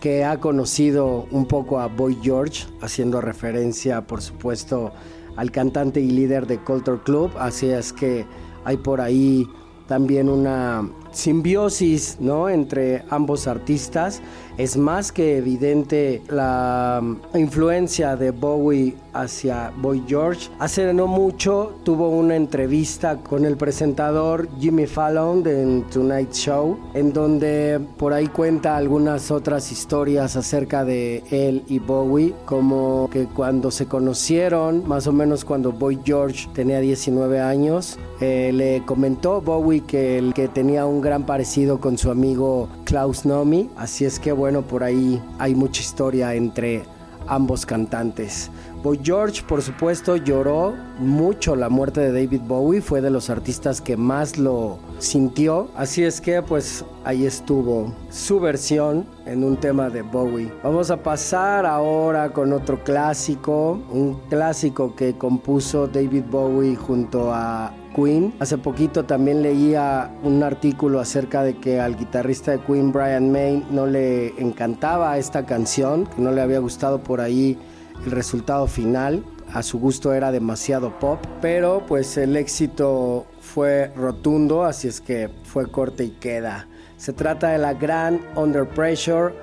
que 0.00 0.24
ha 0.24 0.40
conocido 0.40 1.26
un 1.30 1.46
poco 1.46 1.78
a 1.78 1.86
Boy 1.86 2.18
George, 2.20 2.66
haciendo 2.80 3.20
referencia, 3.20 4.06
por 4.06 4.20
supuesto, 4.20 4.92
al 5.36 5.50
cantante 5.50 6.00
y 6.00 6.10
líder 6.10 6.46
de 6.46 6.58
Culture 6.58 7.00
Club, 7.02 7.30
así 7.38 7.68
es 7.68 7.92
que 7.92 8.26
hay 8.64 8.76
por 8.76 9.00
ahí 9.00 9.46
también 9.86 10.28
una 10.28 10.88
simbiosis 11.12 12.16
¿no? 12.20 12.48
entre 12.48 13.04
ambos 13.10 13.46
artistas. 13.46 14.22
Es 14.62 14.76
más 14.76 15.10
que 15.10 15.38
evidente 15.38 16.22
la 16.28 17.02
influencia 17.34 18.14
de 18.14 18.30
Bowie 18.30 18.94
hacia 19.12 19.72
Boy 19.76 20.04
George. 20.06 20.50
Hace 20.60 20.94
no 20.94 21.08
mucho 21.08 21.74
tuvo 21.82 22.10
una 22.10 22.36
entrevista 22.36 23.18
con 23.18 23.44
el 23.44 23.56
presentador 23.56 24.48
Jimmy 24.60 24.86
Fallon 24.86 25.42
de 25.42 25.82
Tonight 25.92 26.32
Show, 26.32 26.78
en 26.94 27.12
donde 27.12 27.80
por 27.96 28.12
ahí 28.12 28.28
cuenta 28.28 28.76
algunas 28.76 29.32
otras 29.32 29.72
historias 29.72 30.36
acerca 30.36 30.84
de 30.84 31.24
él 31.32 31.64
y 31.66 31.80
Bowie, 31.80 32.32
como 32.44 33.10
que 33.10 33.26
cuando 33.26 33.72
se 33.72 33.86
conocieron, 33.86 34.86
más 34.86 35.08
o 35.08 35.12
menos 35.12 35.44
cuando 35.44 35.72
Boy 35.72 35.98
George 36.04 36.48
tenía 36.54 36.78
19 36.78 37.40
años, 37.40 37.98
eh, 38.20 38.52
le 38.54 38.84
comentó 38.84 39.40
Bowie 39.40 39.80
que, 39.80 40.30
que 40.34 40.46
tenía 40.46 40.86
un 40.86 41.00
gran 41.00 41.26
parecido 41.26 41.80
con 41.80 41.98
su 41.98 42.12
amigo 42.12 42.68
Klaus 42.84 43.26
Nomi, 43.26 43.68
así 43.76 44.04
es 44.04 44.20
que 44.20 44.32
bueno, 44.32 44.51
por 44.60 44.84
ahí 44.84 45.22
hay 45.38 45.54
mucha 45.54 45.80
historia 45.80 46.34
entre 46.34 46.82
ambos 47.26 47.64
cantantes. 47.64 48.50
Boy 48.82 49.00
George, 49.02 49.42
por 49.46 49.62
supuesto, 49.62 50.16
lloró 50.16 50.74
mucho 50.98 51.54
la 51.54 51.68
muerte 51.68 52.00
de 52.00 52.12
David 52.12 52.40
Bowie, 52.48 52.80
fue 52.80 53.00
de 53.00 53.10
los 53.10 53.30
artistas 53.30 53.80
que 53.80 53.96
más 53.96 54.38
lo 54.38 54.78
sintió, 54.98 55.68
así 55.76 56.02
es 56.02 56.20
que 56.20 56.42
pues 56.42 56.84
ahí 57.04 57.24
estuvo 57.24 57.94
su 58.10 58.40
versión 58.40 59.06
en 59.24 59.44
un 59.44 59.56
tema 59.56 59.88
de 59.88 60.02
Bowie. 60.02 60.52
Vamos 60.64 60.90
a 60.90 61.00
pasar 61.00 61.64
ahora 61.64 62.32
con 62.32 62.52
otro 62.52 62.82
clásico, 62.82 63.80
un 63.92 64.20
clásico 64.28 64.96
que 64.96 65.16
compuso 65.16 65.86
David 65.86 66.24
Bowie 66.28 66.74
junto 66.74 67.32
a 67.32 67.72
Queen. 67.94 68.34
Hace 68.40 68.58
poquito 68.58 69.04
también 69.04 69.42
leía 69.42 70.10
un 70.22 70.42
artículo 70.42 71.00
acerca 71.00 71.42
de 71.42 71.58
que 71.58 71.80
al 71.80 71.96
guitarrista 71.96 72.52
de 72.52 72.60
Queen, 72.60 72.92
Brian 72.92 73.30
May, 73.30 73.64
no 73.70 73.86
le 73.86 74.28
encantaba 74.40 75.18
esta 75.18 75.46
canción, 75.46 76.06
que 76.06 76.20
no 76.20 76.32
le 76.32 76.40
había 76.40 76.58
gustado 76.58 77.02
por 77.02 77.20
ahí 77.20 77.58
el 78.04 78.10
resultado 78.10 78.66
final. 78.66 79.24
A 79.52 79.62
su 79.62 79.78
gusto 79.78 80.14
era 80.14 80.32
demasiado 80.32 80.98
pop, 80.98 81.18
pero 81.42 81.84
pues 81.86 82.16
el 82.16 82.36
éxito 82.36 83.26
fue 83.40 83.92
rotundo, 83.94 84.64
así 84.64 84.88
es 84.88 85.00
que 85.00 85.28
fue 85.44 85.70
corte 85.70 86.04
y 86.04 86.10
queda. 86.10 86.68
Se 86.96 87.12
trata 87.12 87.50
de 87.50 87.58
la 87.58 87.74
gran 87.74 88.20
Under 88.34 88.66
Pressure 88.66 89.34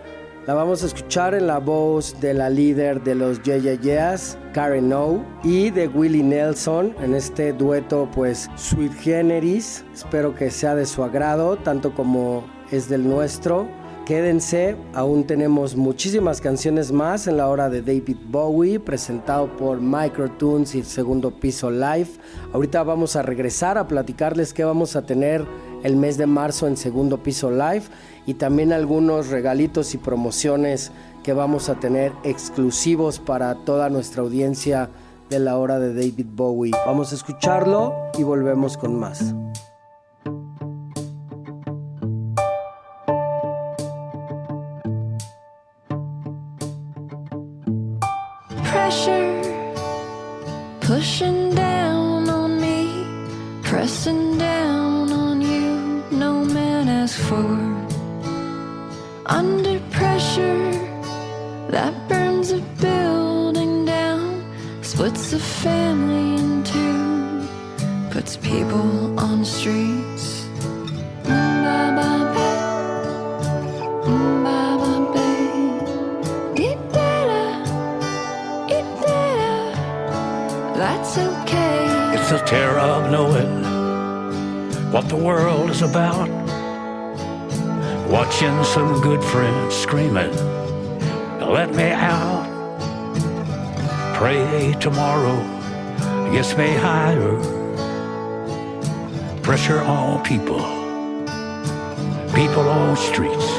La 0.48 0.54
vamos 0.56 0.82
a 0.82 0.88
escuchar 0.88 1.36
en 1.36 1.48
la 1.48 1.60
voz 1.60 2.20
de 2.22 2.34
la 2.34 2.50
líder 2.50 3.04
de 3.04 3.14
los 3.14 3.42
Yeas, 3.44 4.38
Karen 4.54 4.92
O, 4.94 5.24
y 5.44 5.70
de 5.70 5.88
Willie 5.88 6.24
Nelson 6.24 6.96
en 7.04 7.14
este 7.14 7.54
dueto 7.54 8.10
pues 8.16 8.50
Sweet 8.56 8.94
Generis. 8.94 9.84
Espero 9.94 10.34
que 10.34 10.50
sea 10.50 10.76
de 10.76 10.86
su 10.86 11.04
agrado, 11.04 11.58
tanto 11.58 11.94
como 11.94 12.46
es 12.72 12.90
del 12.90 13.08
nuestro. 13.08 13.68
Quédense, 14.10 14.76
aún 14.96 15.28
tenemos 15.28 15.76
muchísimas 15.76 16.42
canciones 16.42 16.92
más 16.92 17.28
en 17.28 17.38
la 17.38 17.48
hora 17.48 17.70
de 17.70 17.84
David 17.84 18.18
Bowie, 18.28 18.80
presentado 18.80 19.56
por 19.56 19.80
Microtunes 19.80 20.74
y 20.74 20.82
Segundo 20.82 21.30
Piso 21.30 21.70
Live. 21.70 22.10
Ahorita 22.54 22.82
vamos 22.82 23.16
a 23.16 23.22
regresar 23.22 23.78
a 23.78 23.88
platicarles 23.88 24.52
qué 24.52 24.64
vamos 24.64 24.96
a 24.96 25.06
tener 25.06 25.46
el 25.84 25.96
mes 25.96 26.18
de 26.18 26.26
marzo 26.26 26.68
en 26.68 26.76
Segundo 26.76 27.22
Piso 27.22 27.52
Live 27.52 27.84
y 28.30 28.36
también 28.36 28.72
algunos 28.72 29.30
regalitos 29.30 29.96
y 29.96 29.98
promociones 29.98 30.92
que 31.24 31.34
vamos 31.34 31.68
a 31.68 31.80
tener 31.80 32.12
exclusivos 32.24 33.18
para 33.18 33.56
toda 33.56 33.90
nuestra 33.90 34.22
audiencia 34.22 34.92
de 35.32 35.40
la 35.40 35.58
hora 35.58 35.80
de 35.80 35.96
David 35.96 36.28
Bowie. 36.36 36.72
Vamos 36.86 37.12
a 37.12 37.16
escucharlo 37.16 38.12
y 38.20 38.22
volvemos 38.22 38.78
con 38.78 39.00
más. 39.00 39.34
Pray 94.20 94.76
tomorrow 94.82 95.38
gets 96.34 96.54
me 96.58 96.74
higher. 96.74 97.38
Pressure 99.42 99.80
on 99.80 100.22
people, 100.26 100.60
people 102.36 102.68
on 102.68 102.98
streets. 102.98 103.59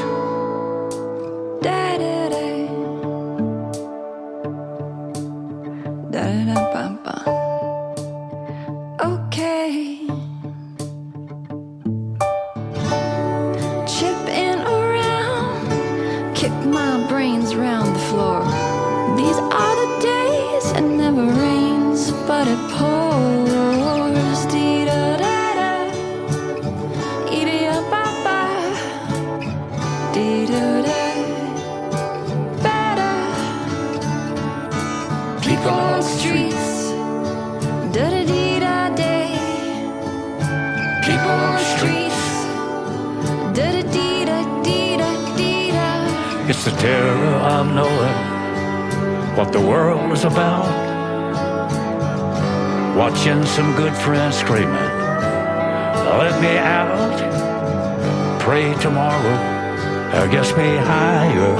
Gets 60.41 60.57
me 60.57 60.75
higher, 60.77 61.55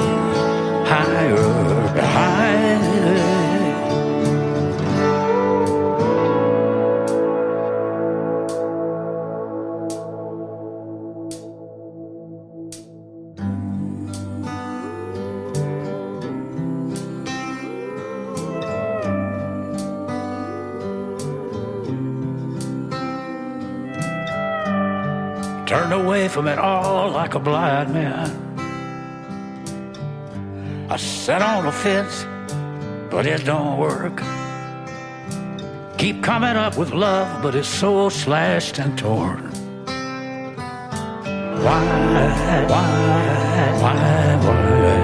higher, 0.85 1.37
higher. 2.01 2.61
Turned 25.67 25.93
away 25.93 26.27
from 26.27 26.47
it 26.47 26.57
all 26.57 27.11
like 27.11 27.35
a 27.35 27.39
blind 27.39 27.93
man. 27.93 28.40
I 31.21 31.23
sat 31.23 31.43
on 31.43 31.65
the 31.65 31.71
fence, 31.71 32.25
but 33.11 33.27
it 33.27 33.45
don't 33.45 33.77
work. 33.77 34.23
Keep 35.99 36.23
coming 36.23 36.55
up 36.55 36.77
with 36.77 36.93
love, 36.93 37.43
but 37.43 37.53
it's 37.53 37.67
so 37.67 38.09
slashed 38.09 38.79
and 38.79 38.97
torn. 38.97 39.51
Why, 41.61 41.85
why, 42.67 43.77
why, 43.81 44.47
why? 44.47 45.00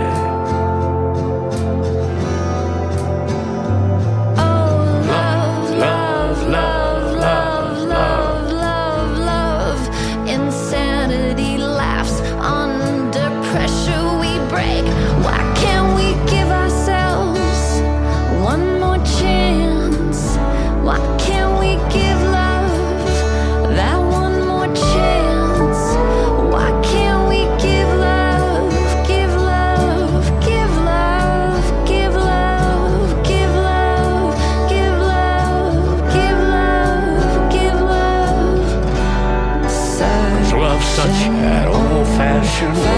Amen. 42.68 42.96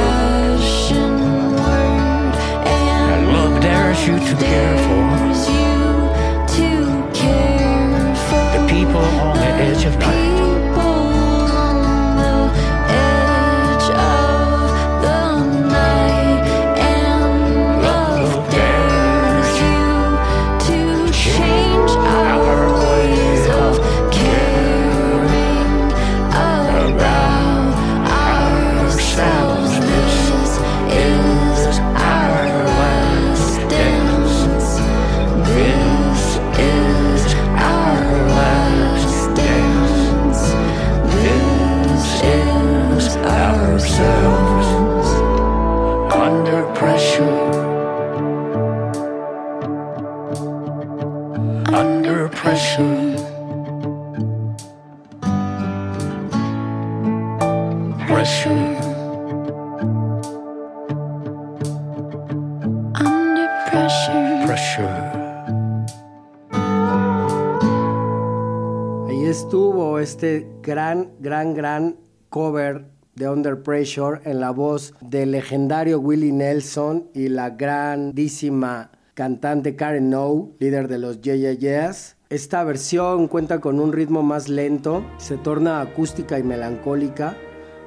Gran, 71.60 71.98
cover 72.30 72.86
de 73.16 73.28
Under 73.28 73.62
Pressure 73.62 74.22
en 74.24 74.40
la 74.40 74.52
voz 74.52 74.94
del 75.02 75.32
legendario 75.32 76.00
Willie 76.00 76.32
Nelson 76.32 77.10
y 77.14 77.28
la 77.28 77.50
grandísima 77.50 78.92
cantante 79.14 79.76
Karen 79.76 80.14
O, 80.14 80.52
líder 80.60 80.88
de 80.88 81.00
los 81.00 81.20
Yeah 81.20 81.52
Yeah. 81.52 81.92
Esta 82.30 82.64
versión 82.64 83.28
cuenta 83.28 83.60
con 83.60 83.82
un 83.82 83.92
ritmo 83.92 84.24
más 84.24 84.48
lento, 84.48 85.04
se 85.18 85.36
torna 85.36 85.82
acústica 85.82 86.40
y 86.40 86.44
melancólica. 86.44 87.36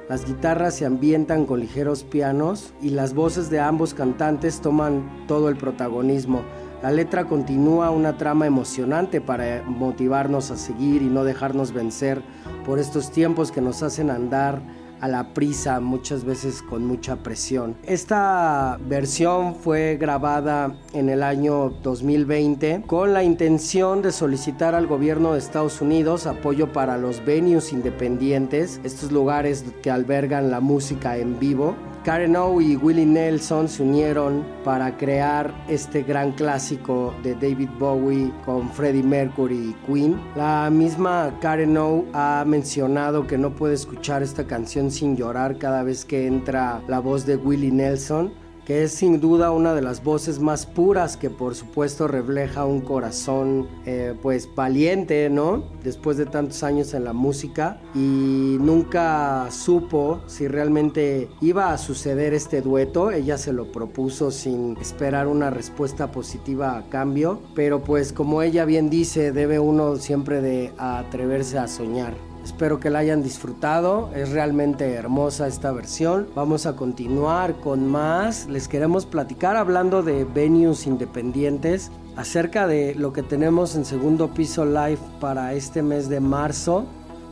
Las 0.07 0.23
guitarras 0.23 0.75
se 0.75 0.85
ambientan 0.85 1.47
con 1.47 1.59
ligeros 1.59 2.03
pianos 2.03 2.75
y 2.79 2.91
las 2.91 3.15
voces 3.15 3.49
de 3.49 3.59
ambos 3.59 3.95
cantantes 3.95 4.61
toman 4.61 5.25
todo 5.27 5.49
el 5.49 5.57
protagonismo. 5.57 6.43
La 6.83 6.91
letra 6.91 7.23
continúa 7.23 7.91
una 7.91 8.17
trama 8.17 8.45
emocionante 8.45 9.21
para 9.21 9.63
motivarnos 9.63 10.51
a 10.51 10.57
seguir 10.57 11.01
y 11.01 11.05
no 11.05 11.23
dejarnos 11.23 11.71
vencer 11.71 12.21
por 12.65 12.77
estos 12.77 13.09
tiempos 13.09 13.53
que 13.53 13.61
nos 13.61 13.81
hacen 13.83 14.09
andar 14.09 14.61
a 14.99 15.07
la 15.07 15.33
prisa, 15.33 15.79
muchas 15.79 16.25
veces 16.25 16.61
con 16.61 16.85
mucha 16.85 17.15
presión. 17.23 17.77
Esta 17.83 18.77
versión 18.85 19.55
fue 19.55 19.95
grabada 19.95 20.75
en 20.91 21.07
el 21.07 21.23
año 21.23 21.69
2020 21.69 22.83
con 22.85 23.13
la 23.13 23.23
intención 23.23 24.01
de 24.01 24.11
solicitar 24.11 24.75
al 24.75 24.85
gobierno 24.85 25.31
de 25.31 25.39
Estados 25.39 25.79
Unidos 25.79 26.27
apoyo 26.27 26.73
para 26.73 26.97
los 26.97 27.23
venues 27.23 27.71
independientes, 27.71 28.81
estos 28.83 29.09
lugares 29.13 29.63
que 29.81 29.89
albergan 29.89 30.51
la 30.51 30.59
música 30.59 31.15
en 31.15 31.39
vivo. 31.39 31.77
Karen 32.03 32.35
O 32.35 32.59
y 32.59 32.75
Willie 32.75 33.05
Nelson 33.05 33.69
se 33.69 33.81
unieron 33.81 34.45
para 34.65 34.97
crear 34.97 35.53
este 35.69 36.03
gran 36.03 36.33
clásico 36.33 37.15
de 37.23 37.33
David 37.33 37.69
Bowie 37.79 38.29
con 38.45 38.69
Freddie 38.71 39.03
Mercury 39.03 39.69
y 39.69 39.73
Queen. 39.85 40.21
La 40.35 40.69
misma 40.69 41.33
Karen 41.39 41.77
O 41.77 42.03
ha 42.11 42.43
mencionado 42.45 43.25
que 43.25 43.37
no 43.37 43.55
puede 43.55 43.75
escuchar 43.75 44.21
esta 44.21 44.45
canción 44.45 44.91
sin 44.91 45.15
llorar 45.15 45.57
cada 45.57 45.83
vez 45.83 46.03
que 46.03 46.27
entra 46.27 46.81
la 46.89 46.99
voz 46.99 47.25
de 47.25 47.37
Willie 47.37 47.71
Nelson 47.71 48.42
que 48.65 48.83
es 48.83 48.93
sin 48.93 49.19
duda 49.19 49.51
una 49.51 49.73
de 49.73 49.81
las 49.81 50.03
voces 50.03 50.39
más 50.39 50.65
puras 50.65 51.17
que 51.17 51.29
por 51.29 51.55
supuesto 51.55 52.07
refleja 52.07 52.65
un 52.65 52.81
corazón 52.81 53.67
eh, 53.85 54.15
pues 54.21 54.49
valiente, 54.55 55.29
¿no? 55.29 55.63
Después 55.83 56.17
de 56.17 56.25
tantos 56.25 56.63
años 56.63 56.93
en 56.93 57.03
la 57.03 57.13
música 57.13 57.81
y 57.93 58.57
nunca 58.59 59.47
supo 59.51 60.21
si 60.27 60.47
realmente 60.47 61.29
iba 61.41 61.73
a 61.73 61.77
suceder 61.77 62.33
este 62.33 62.61
dueto, 62.61 63.11
ella 63.11 63.37
se 63.37 63.53
lo 63.53 63.71
propuso 63.71 64.31
sin 64.31 64.77
esperar 64.77 65.27
una 65.27 65.49
respuesta 65.49 66.11
positiva 66.11 66.77
a 66.77 66.89
cambio, 66.89 67.41
pero 67.55 67.83
pues 67.83 68.13
como 68.13 68.41
ella 68.41 68.65
bien 68.65 68.89
dice, 68.89 69.31
debe 69.31 69.59
uno 69.59 69.97
siempre 69.97 70.41
de 70.41 70.71
atreverse 70.77 71.57
a 71.57 71.67
soñar. 71.67 72.32
Espero 72.43 72.79
que 72.79 72.89
la 72.89 72.99
hayan 72.99 73.23
disfrutado. 73.23 74.09
Es 74.13 74.31
realmente 74.31 74.93
hermosa 74.93 75.47
esta 75.47 75.71
versión. 75.71 76.27
Vamos 76.35 76.65
a 76.65 76.75
continuar 76.75 77.55
con 77.55 77.87
más. 77.87 78.47
Les 78.47 78.67
queremos 78.67 79.05
platicar 79.05 79.55
hablando 79.55 80.03
de 80.03 80.25
venues 80.25 80.85
independientes 80.85 81.89
acerca 82.17 82.67
de 82.67 82.95
lo 82.95 83.13
que 83.13 83.23
tenemos 83.23 83.75
en 83.75 83.85
segundo 83.85 84.33
piso 84.33 84.65
live 84.65 84.99
para 85.21 85.53
este 85.53 85.81
mes 85.81 86.09
de 86.09 86.19
marzo. 86.19 86.85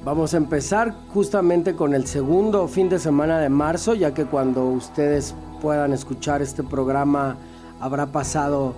Vamos 0.05 0.34
a 0.34 0.38
empezar 0.38 0.95
justamente 1.14 1.76
con 1.76 1.93
el 1.93 2.07
segundo 2.07 2.68
fin 2.68 2.89
de 2.89 2.97
semana 2.97 3.39
de 3.39 3.49
marzo, 3.49 3.93
ya 3.93 4.14
que 4.14 4.26
cuando 4.26 4.66
ustedes 4.66 5.36
puedan 5.62 5.93
escuchar 5.93 6.41
este 6.41 6.64
programa 6.64 7.38
habrá 7.80 8.07
pasado 8.07 8.74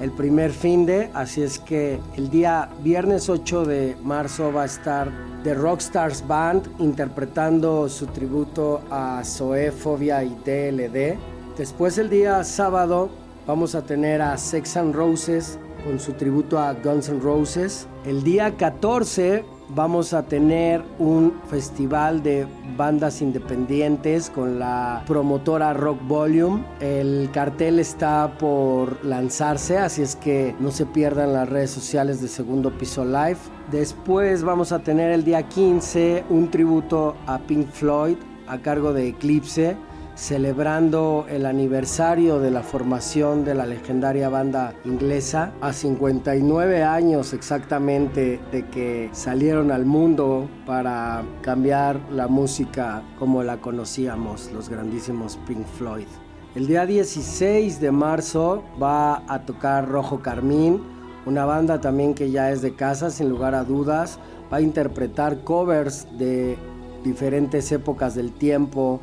el 0.00 0.10
primer 0.12 0.52
fin 0.52 0.86
de, 0.86 1.10
así 1.14 1.42
es 1.42 1.58
que 1.58 1.98
el 2.16 2.30
día 2.30 2.68
viernes 2.82 3.28
8 3.28 3.64
de 3.64 3.96
marzo 4.02 4.52
va 4.52 4.62
a 4.62 4.66
estar 4.66 5.10
The 5.42 5.54
Rockstars 5.54 6.26
Band 6.26 6.68
interpretando 6.78 7.88
su 7.88 8.06
tributo 8.06 8.82
a 8.90 9.22
Zoe, 9.24 9.70
Fobia 9.72 10.22
y 10.24 10.30
DLD. 10.44 11.18
Después 11.56 11.98
el 11.98 12.10
día 12.10 12.44
sábado 12.44 13.08
vamos 13.46 13.74
a 13.74 13.82
tener 13.82 14.20
a 14.20 14.36
Sex 14.36 14.76
and 14.76 14.94
Roses 14.94 15.58
con 15.84 16.00
su 16.00 16.12
tributo 16.12 16.58
a 16.58 16.74
Guns 16.74 17.08
N' 17.08 17.20
Roses. 17.20 17.86
El 18.04 18.22
día 18.24 18.56
14 18.56 19.44
vamos 19.68 20.12
a 20.12 20.24
tener 20.24 20.82
un 20.98 21.34
festival 21.48 22.22
de 22.22 22.46
bandas 22.76 23.22
independientes 23.22 24.30
con 24.30 24.58
la 24.58 25.02
promotora 25.06 25.72
Rock 25.72 25.98
Volume. 26.06 26.64
El 26.80 27.30
cartel 27.32 27.78
está 27.78 28.36
por 28.38 29.04
lanzarse, 29.04 29.78
así 29.78 30.02
es 30.02 30.16
que 30.16 30.54
no 30.60 30.70
se 30.70 30.86
pierdan 30.86 31.32
las 31.32 31.48
redes 31.48 31.70
sociales 31.70 32.20
de 32.20 32.28
Segundo 32.28 32.70
Piso 32.76 33.04
Live. 33.04 33.38
Después 33.70 34.42
vamos 34.42 34.72
a 34.72 34.80
tener 34.80 35.10
el 35.10 35.24
día 35.24 35.42
15 35.42 36.24
un 36.30 36.50
tributo 36.50 37.16
a 37.26 37.38
Pink 37.38 37.68
Floyd 37.68 38.16
a 38.46 38.58
cargo 38.58 38.92
de 38.92 39.08
Eclipse 39.08 39.76
celebrando 40.16 41.26
el 41.28 41.44
aniversario 41.44 42.40
de 42.40 42.50
la 42.50 42.62
formación 42.62 43.44
de 43.44 43.54
la 43.54 43.66
legendaria 43.66 44.30
banda 44.30 44.74
inglesa, 44.86 45.52
a 45.60 45.74
59 45.74 46.82
años 46.82 47.34
exactamente 47.34 48.40
de 48.50 48.66
que 48.66 49.10
salieron 49.12 49.70
al 49.70 49.84
mundo 49.84 50.48
para 50.64 51.22
cambiar 51.42 52.00
la 52.10 52.28
música 52.28 53.02
como 53.18 53.42
la 53.42 53.58
conocíamos, 53.58 54.50
los 54.52 54.70
grandísimos 54.70 55.38
Pink 55.46 55.66
Floyd. 55.66 56.08
El 56.54 56.66
día 56.66 56.86
16 56.86 57.78
de 57.78 57.92
marzo 57.92 58.64
va 58.82 59.22
a 59.28 59.44
tocar 59.44 59.86
Rojo 59.86 60.22
Carmín, 60.22 60.80
una 61.26 61.44
banda 61.44 61.78
también 61.82 62.14
que 62.14 62.30
ya 62.30 62.50
es 62.50 62.62
de 62.62 62.74
casa, 62.74 63.10
sin 63.10 63.28
lugar 63.28 63.54
a 63.54 63.64
dudas. 63.64 64.18
Va 64.50 64.58
a 64.58 64.60
interpretar 64.62 65.42
covers 65.42 66.06
de 66.16 66.56
diferentes 67.04 67.70
épocas 67.72 68.14
del 68.14 68.32
tiempo, 68.32 69.02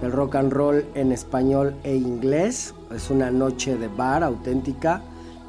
del 0.00 0.12
rock 0.12 0.36
and 0.36 0.52
roll 0.52 0.84
en 0.94 1.12
español 1.12 1.74
e 1.82 1.94
inglés. 1.94 2.74
Es 2.94 3.10
una 3.10 3.30
noche 3.30 3.76
de 3.76 3.88
bar 3.88 4.22
auténtica. 4.22 5.02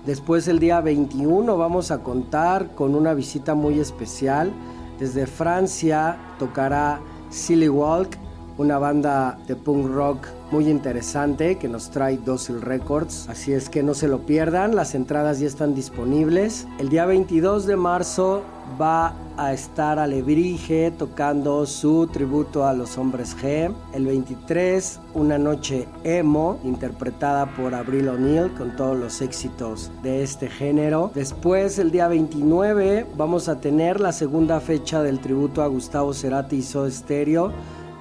Después 0.05 0.47
el 0.47 0.59
día 0.59 0.81
21 0.81 1.57
vamos 1.57 1.91
a 1.91 2.03
contar 2.03 2.75
con 2.75 2.95
una 2.95 3.13
visita 3.13 3.55
muy 3.55 3.79
especial. 3.79 4.51
Desde 4.99 5.25
Francia 5.25 6.17
tocará 6.39 6.99
Silly 7.29 7.69
Walk, 7.69 8.17
una 8.57 8.77
banda 8.77 9.37
de 9.47 9.55
punk 9.55 9.87
rock 9.87 10.27
muy 10.51 10.69
interesante 10.69 11.57
que 11.57 11.67
nos 11.67 11.89
trae 11.89 12.17
Docile 12.17 12.59
Records. 12.59 13.27
Así 13.29 13.51
es 13.51 13.69
que 13.69 13.83
no 13.83 13.93
se 13.93 14.07
lo 14.07 14.19
pierdan, 14.19 14.75
las 14.75 14.95
entradas 14.95 15.39
ya 15.39 15.47
están 15.47 15.75
disponibles. 15.75 16.67
El 16.79 16.89
día 16.89 17.05
22 17.05 17.65
de 17.65 17.75
marzo 17.75 18.43
va 18.79 19.13
a 19.37 19.53
estar 19.53 19.99
Alebrije 19.99 20.91
tocando 20.91 21.65
su 21.65 22.07
tributo 22.07 22.65
a 22.65 22.73
los 22.73 22.97
hombres 22.97 23.35
G. 23.37 23.73
El 23.93 24.05
23, 24.05 24.99
una 25.13 25.37
noche 25.37 25.87
emo, 26.03 26.59
interpretada 26.63 27.45
por 27.55 27.75
Abril 27.75 28.07
O'Neill 28.07 28.53
con 28.53 28.75
todos 28.75 28.97
los 28.97 29.21
éxitos 29.21 29.91
de 30.03 30.23
este 30.23 30.47
género. 30.47 31.11
Después, 31.13 31.79
el 31.79 31.91
día 31.91 32.07
29, 32.07 33.07
vamos 33.17 33.49
a 33.49 33.59
tener 33.59 33.99
la 33.99 34.13
segunda 34.13 34.59
fecha 34.61 35.03
del 35.03 35.19
tributo 35.19 35.61
a 35.61 35.67
Gustavo 35.67 36.13
Cerati 36.13 36.57
y 36.57 36.61
Soda 36.61 36.89
Stereo 36.89 37.51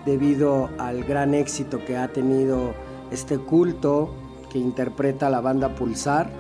debido 0.05 0.71
al 0.79 1.05
gran 1.05 1.35
éxito 1.35 1.85
que 1.85 1.97
ha 1.97 2.09
tenido 2.09 2.75
este 3.11 3.39
culto 3.39 4.15
que 4.51 4.59
interpreta 4.59 5.31
la 5.31 5.41
banda 5.41 5.75
Pulsar. 5.75 6.31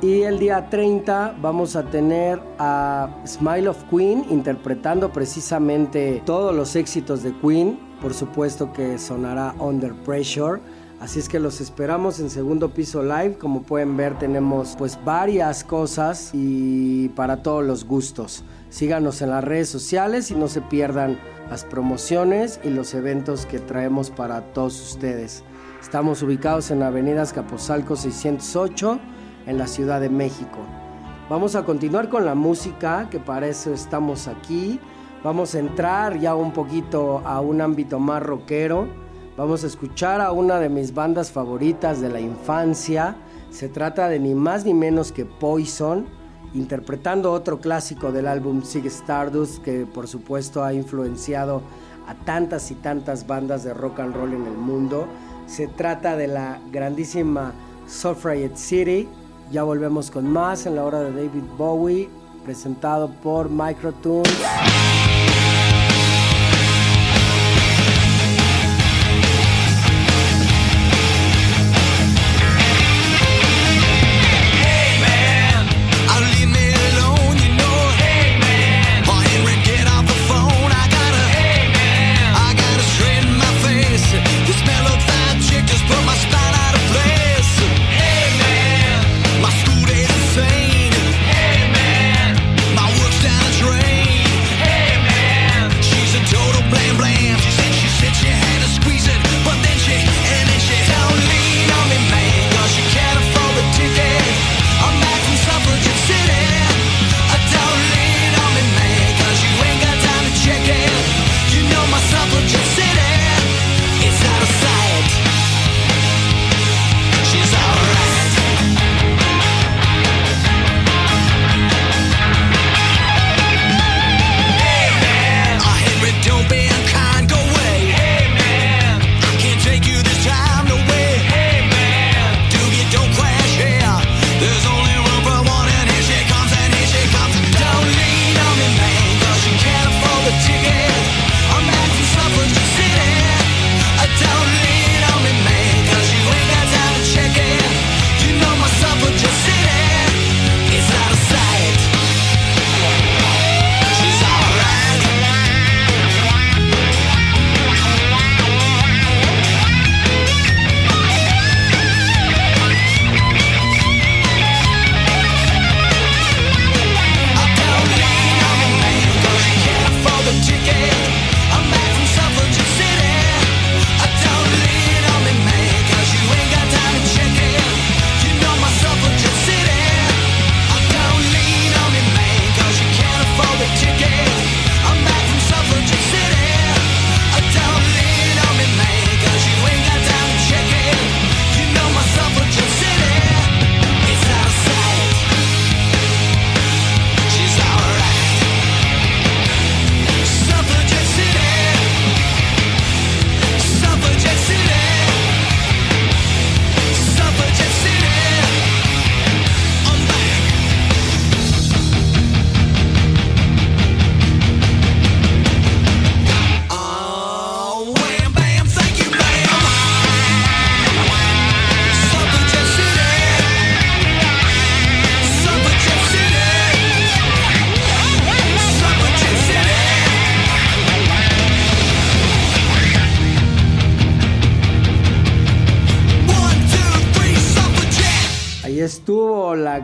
Y 0.00 0.22
el 0.22 0.38
día 0.38 0.68
30 0.68 1.36
vamos 1.40 1.76
a 1.76 1.84
tener 1.84 2.40
a 2.58 3.08
Smile 3.24 3.68
of 3.68 3.84
Queen 3.84 4.24
interpretando 4.30 5.12
precisamente 5.12 6.22
todos 6.26 6.54
los 6.54 6.74
éxitos 6.74 7.22
de 7.22 7.32
Queen. 7.38 7.78
Por 8.00 8.12
supuesto 8.14 8.72
que 8.72 8.98
sonará 8.98 9.54
Under 9.60 9.94
Pressure. 9.94 10.60
Así 11.00 11.18
es 11.18 11.28
que 11.28 11.38
los 11.38 11.60
esperamos 11.60 12.18
en 12.20 12.30
segundo 12.30 12.70
piso 12.70 13.02
live. 13.02 13.36
Como 13.38 13.62
pueden 13.62 13.96
ver 13.96 14.18
tenemos 14.18 14.74
pues 14.76 14.98
varias 15.04 15.62
cosas 15.62 16.30
y 16.32 17.08
para 17.10 17.42
todos 17.42 17.64
los 17.64 17.84
gustos. 17.84 18.44
Síganos 18.72 19.20
en 19.20 19.28
las 19.28 19.44
redes 19.44 19.68
sociales 19.68 20.30
y 20.30 20.34
no 20.34 20.48
se 20.48 20.62
pierdan 20.62 21.18
las 21.50 21.62
promociones 21.62 22.58
y 22.64 22.70
los 22.70 22.94
eventos 22.94 23.44
que 23.44 23.58
traemos 23.58 24.08
para 24.08 24.40
todos 24.54 24.80
ustedes. 24.80 25.44
Estamos 25.82 26.22
ubicados 26.22 26.70
en 26.70 26.82
Avenida 26.82 27.20
Escaposalco 27.20 27.96
608 27.96 28.98
en 29.44 29.58
la 29.58 29.66
Ciudad 29.66 30.00
de 30.00 30.08
México. 30.08 30.60
Vamos 31.28 31.54
a 31.54 31.66
continuar 31.66 32.08
con 32.08 32.24
la 32.24 32.34
música, 32.34 33.08
que 33.10 33.20
para 33.20 33.46
eso 33.46 33.74
estamos 33.74 34.26
aquí. 34.26 34.80
Vamos 35.22 35.54
a 35.54 35.58
entrar 35.58 36.18
ya 36.18 36.34
un 36.34 36.54
poquito 36.54 37.18
a 37.26 37.42
un 37.42 37.60
ámbito 37.60 37.98
más 37.98 38.22
rockero. 38.22 38.88
Vamos 39.36 39.64
a 39.64 39.66
escuchar 39.66 40.22
a 40.22 40.32
una 40.32 40.58
de 40.58 40.70
mis 40.70 40.94
bandas 40.94 41.30
favoritas 41.30 42.00
de 42.00 42.08
la 42.08 42.20
infancia. 42.20 43.16
Se 43.50 43.68
trata 43.68 44.08
de 44.08 44.18
ni 44.18 44.34
más 44.34 44.64
ni 44.64 44.72
menos 44.72 45.12
que 45.12 45.26
Poison 45.26 46.21
interpretando 46.54 47.32
otro 47.32 47.60
clásico 47.60 48.12
del 48.12 48.26
álbum 48.28 48.62
Sig 48.62 48.86
Stardust 48.86 49.62
que 49.62 49.86
por 49.86 50.08
supuesto 50.08 50.64
ha 50.64 50.72
influenciado 50.72 51.62
a 52.06 52.14
tantas 52.14 52.70
y 52.70 52.74
tantas 52.74 53.26
bandas 53.26 53.64
de 53.64 53.74
rock 53.74 54.00
and 54.00 54.14
roll 54.14 54.34
en 54.34 54.46
el 54.46 54.56
mundo. 54.56 55.06
Se 55.46 55.68
trata 55.68 56.16
de 56.16 56.28
la 56.28 56.60
grandísima 56.70 57.52
Suffragette 57.86 58.56
City. 58.56 59.08
Ya 59.50 59.62
volvemos 59.62 60.10
con 60.10 60.30
más 60.30 60.66
en 60.66 60.76
la 60.76 60.84
hora 60.84 61.00
de 61.00 61.12
David 61.12 61.44
Bowie, 61.56 62.08
presentado 62.44 63.10
por 63.22 63.50
Microtunes. 63.50 64.32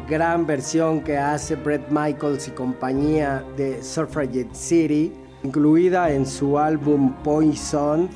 Gran 0.07 0.47
versión 0.47 1.01
que 1.03 1.17
hace 1.17 1.57
Brett 1.57 1.89
Michaels 1.91 2.49
y 2.49 2.51
compañía 2.53 3.45
de 3.57 3.83
Suffragette 3.83 4.55
City, 4.55 5.13
incluida 5.43 6.11
en 6.13 6.27
su 6.27 6.59
álbum 6.59 7.15
Poison, 7.23 8.09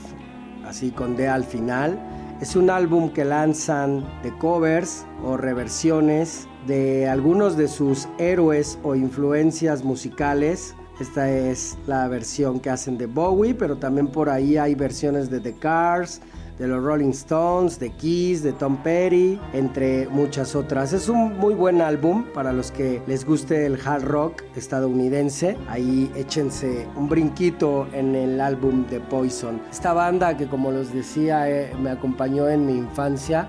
así 0.64 0.90
con 0.90 1.16
D 1.16 1.28
al 1.28 1.44
final. 1.44 1.98
Es 2.40 2.56
un 2.56 2.70
álbum 2.70 3.10
que 3.10 3.24
lanzan 3.24 4.04
de 4.22 4.36
covers 4.38 5.06
o 5.24 5.36
reversiones 5.36 6.48
de 6.66 7.08
algunos 7.08 7.56
de 7.56 7.68
sus 7.68 8.08
héroes 8.18 8.78
o 8.82 8.94
influencias 8.94 9.84
musicales. 9.84 10.74
Esta 11.00 11.30
es 11.30 11.78
la 11.86 12.08
versión 12.08 12.60
que 12.60 12.70
hacen 12.70 12.98
de 12.98 13.06
Bowie, 13.06 13.54
pero 13.54 13.76
también 13.76 14.08
por 14.08 14.28
ahí 14.28 14.56
hay 14.56 14.74
versiones 14.74 15.30
de 15.30 15.40
The 15.40 15.54
Cars, 15.54 16.20
de 16.58 16.68
los 16.68 16.82
Rolling 16.82 17.10
Stones, 17.10 17.78
de 17.78 17.90
Kiss, 17.90 18.42
de 18.42 18.52
Tom 18.52 18.76
Petty, 18.82 19.38
entre 19.52 20.08
muchas 20.08 20.54
otras. 20.54 20.92
Es 20.92 21.08
un 21.08 21.38
muy 21.38 21.54
buen 21.54 21.80
álbum 21.80 22.24
para 22.34 22.52
los 22.52 22.70
que 22.70 23.02
les 23.06 23.24
guste 23.24 23.66
el 23.66 23.78
hard 23.84 24.04
rock 24.04 24.42
estadounidense. 24.56 25.56
Ahí 25.68 26.10
échense 26.16 26.86
un 26.96 27.08
brinquito 27.08 27.86
en 27.92 28.14
el 28.14 28.40
álbum 28.40 28.86
de 28.86 29.00
Poison. 29.00 29.60
Esta 29.70 29.92
banda 29.92 30.36
que 30.36 30.46
como 30.46 30.70
les 30.70 30.92
decía 30.92 31.50
eh, 31.50 31.72
me 31.80 31.90
acompañó 31.90 32.48
en 32.48 32.66
mi 32.66 32.76
infancia. 32.76 33.48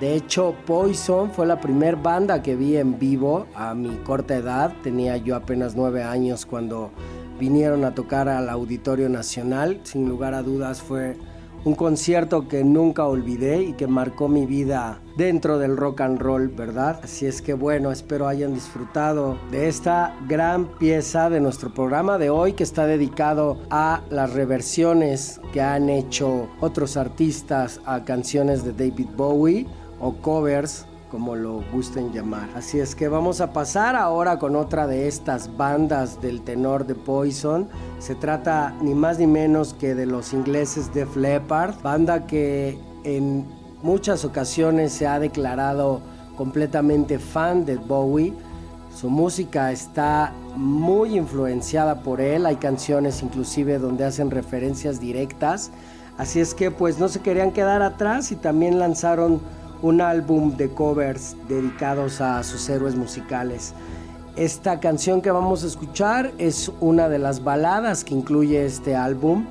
De 0.00 0.14
hecho, 0.14 0.54
Poison 0.66 1.30
fue 1.30 1.46
la 1.46 1.60
primera 1.60 1.96
banda 1.96 2.42
que 2.42 2.56
vi 2.56 2.76
en 2.76 2.98
vivo 2.98 3.46
a 3.54 3.74
mi 3.74 3.94
corta 3.98 4.34
edad. 4.34 4.72
Tenía 4.82 5.16
yo 5.16 5.36
apenas 5.36 5.76
nueve 5.76 6.02
años 6.02 6.46
cuando 6.46 6.90
vinieron 7.38 7.84
a 7.84 7.94
tocar 7.94 8.28
al 8.28 8.48
Auditorio 8.48 9.08
Nacional. 9.08 9.80
Sin 9.84 10.08
lugar 10.08 10.34
a 10.34 10.42
dudas 10.42 10.82
fue 10.82 11.16
un 11.64 11.74
concierto 11.74 12.46
que 12.48 12.62
nunca 12.62 13.06
olvidé 13.06 13.62
y 13.62 13.72
que 13.72 13.86
marcó 13.86 14.28
mi 14.28 14.46
vida 14.46 15.00
dentro 15.16 15.58
del 15.58 15.76
rock 15.76 16.02
and 16.02 16.20
roll, 16.20 16.48
¿verdad? 16.48 17.00
Así 17.02 17.26
es 17.26 17.40
que 17.40 17.54
bueno, 17.54 17.90
espero 17.90 18.28
hayan 18.28 18.54
disfrutado 18.54 19.38
de 19.50 19.68
esta 19.68 20.16
gran 20.28 20.66
pieza 20.78 21.30
de 21.30 21.40
nuestro 21.40 21.72
programa 21.72 22.18
de 22.18 22.30
hoy 22.30 22.52
que 22.52 22.64
está 22.64 22.86
dedicado 22.86 23.58
a 23.70 24.02
las 24.10 24.32
reversiones 24.34 25.40
que 25.52 25.62
han 25.62 25.88
hecho 25.88 26.48
otros 26.60 26.96
artistas 26.96 27.80
a 27.86 28.04
canciones 28.04 28.64
de 28.64 28.72
David 28.72 29.08
Bowie 29.16 29.66
o 30.00 30.14
covers 30.16 30.86
como 31.14 31.36
lo 31.36 31.62
gusten 31.72 32.12
llamar. 32.12 32.48
Así 32.56 32.80
es 32.80 32.96
que 32.96 33.06
vamos 33.06 33.40
a 33.40 33.52
pasar 33.52 33.94
ahora 33.94 34.40
con 34.40 34.56
otra 34.56 34.88
de 34.88 35.06
estas 35.06 35.56
bandas 35.56 36.20
del 36.20 36.42
tenor 36.42 36.88
de 36.88 36.96
Poison. 36.96 37.68
Se 38.00 38.16
trata 38.16 38.74
ni 38.82 38.94
más 38.94 39.20
ni 39.20 39.28
menos 39.28 39.74
que 39.74 39.94
de 39.94 40.06
los 40.06 40.32
ingleses 40.32 40.92
Def 40.92 41.14
Leppard, 41.14 41.80
banda 41.84 42.26
que 42.26 42.80
en 43.04 43.46
muchas 43.80 44.24
ocasiones 44.24 44.92
se 44.92 45.06
ha 45.06 45.20
declarado 45.20 46.00
completamente 46.36 47.20
fan 47.20 47.64
de 47.64 47.76
Bowie. 47.76 48.34
Su 48.92 49.08
música 49.08 49.70
está 49.70 50.32
muy 50.56 51.16
influenciada 51.16 52.02
por 52.02 52.20
él, 52.20 52.44
hay 52.44 52.56
canciones 52.56 53.22
inclusive 53.22 53.78
donde 53.78 54.04
hacen 54.04 54.32
referencias 54.32 54.98
directas. 54.98 55.70
Así 56.18 56.40
es 56.40 56.54
que 56.54 56.72
pues 56.72 56.98
no 56.98 57.06
se 57.06 57.20
querían 57.20 57.52
quedar 57.52 57.82
atrás 57.82 58.32
y 58.32 58.34
también 58.34 58.80
lanzaron 58.80 59.40
un 59.84 60.00
álbum 60.00 60.56
de 60.56 60.70
covers 60.70 61.36
dedicados 61.46 62.22
a 62.22 62.42
sus 62.42 62.66
héroes 62.70 62.96
musicales. 62.96 63.74
Esta 64.34 64.80
canción 64.80 65.20
que 65.20 65.30
vamos 65.30 65.62
a 65.62 65.66
escuchar 65.66 66.32
es 66.38 66.72
una 66.80 67.10
de 67.10 67.18
las 67.18 67.44
baladas 67.44 68.02
que 68.02 68.14
incluye 68.14 68.64
este 68.64 68.96
álbum. 68.96 69.44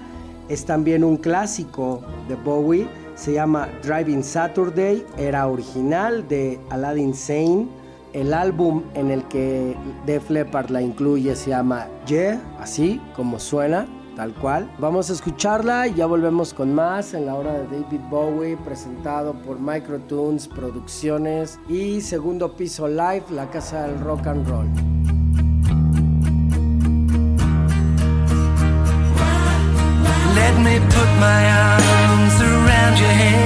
Es 0.50 0.66
también 0.66 1.04
un 1.04 1.18
clásico 1.18 2.02
de 2.28 2.34
Bowie. 2.36 2.88
Se 3.14 3.34
llama 3.34 3.70
Driving 3.84 4.24
Saturday. 4.24 5.06
Era 5.20 5.48
original 5.48 6.28
de 6.28 6.60
Aladdin 6.72 7.14
Sane. 7.14 7.68
El 8.14 8.34
álbum 8.34 8.82
en 8.96 9.12
el 9.12 9.24
que 9.28 9.76
Def 10.08 10.32
Leppard 10.32 10.72
la 10.72 10.82
incluye 10.82 11.36
se 11.36 11.52
llama 11.52 11.88
Yeah, 12.08 12.42
así 12.60 13.00
como 13.16 13.40
suena, 13.40 13.86
tal 14.16 14.34
cual. 14.34 14.70
Vamos 14.80 15.10
a 15.10 15.14
escucharla 15.14 15.88
y 15.88 15.96
ya 15.96 16.06
volvemos 16.06 16.54
con 16.54 16.74
más 16.74 17.14
en 17.14 17.26
la 17.26 17.36
hora 17.36 17.54
de 17.54 17.64
David 17.66 18.02
Bowie, 18.10 18.58
presentado 18.58 19.34
por 19.34 19.60
Microtunes 19.60 20.48
Producciones 20.48 21.60
y 21.68 22.02
Segundo 22.02 22.56
Piso 22.56 22.88
Live, 22.88 23.26
la 23.32 23.50
casa 23.50 23.88
del 23.88 24.00
rock 24.00 24.28
and 24.28 24.48
roll. 24.48 24.68
Let 30.36 30.58
me 30.60 30.80
put 30.80 31.10
my 31.20 31.50
arms 31.50 32.42
around 32.42 32.98
your 33.00 33.10
head. 33.10 33.44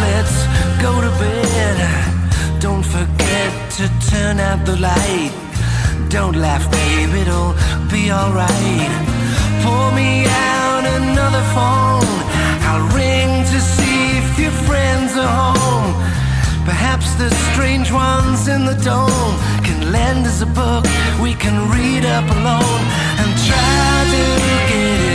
Let's 0.00 0.46
go 0.82 1.00
to 1.00 1.10
bed. 1.18 2.60
Don't 2.60 2.84
forget 2.84 3.70
to 3.78 3.88
turn 4.10 4.38
out 4.40 4.64
the 4.64 4.76
light. 4.76 5.47
Don't 6.10 6.36
laugh, 6.36 6.70
babe, 6.70 7.12
it'll 7.14 7.52
be 7.90 8.10
alright. 8.10 8.90
Pour 9.62 9.92
me 9.92 10.24
out 10.24 10.84
another 11.00 11.42
phone. 11.52 12.08
I'll 12.64 12.88
ring 12.96 13.44
to 13.44 13.60
see 13.60 14.16
if 14.16 14.38
your 14.38 14.50
friends 14.50 15.12
are 15.18 15.54
home. 15.54 15.92
Perhaps 16.64 17.14
the 17.16 17.28
strange 17.52 17.92
ones 17.92 18.48
in 18.48 18.64
the 18.64 18.74
dome 18.82 19.36
can 19.62 19.92
lend 19.92 20.26
us 20.26 20.40
a 20.40 20.46
book 20.46 20.86
we 21.20 21.34
can 21.34 21.56
read 21.70 22.06
up 22.06 22.24
alone 22.24 22.82
and 23.20 23.28
try 23.46 24.04
to 24.14 24.72
get 24.72 25.00
it 25.02 25.07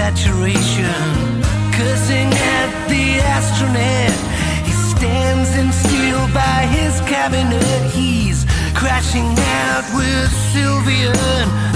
saturation. 0.00 1.04
Cursing 1.76 2.30
at 2.56 2.70
the 2.88 3.06
astronaut, 3.36 4.18
he 4.68 4.72
stands 4.92 5.50
in 5.60 5.68
steel 5.84 6.22
by 6.32 6.60
his 6.76 6.94
cabinet. 7.02 7.80
He's 7.92 8.46
crashing 8.74 9.32
out 9.62 9.84
with 9.98 10.30
Sylvia, 10.52 11.12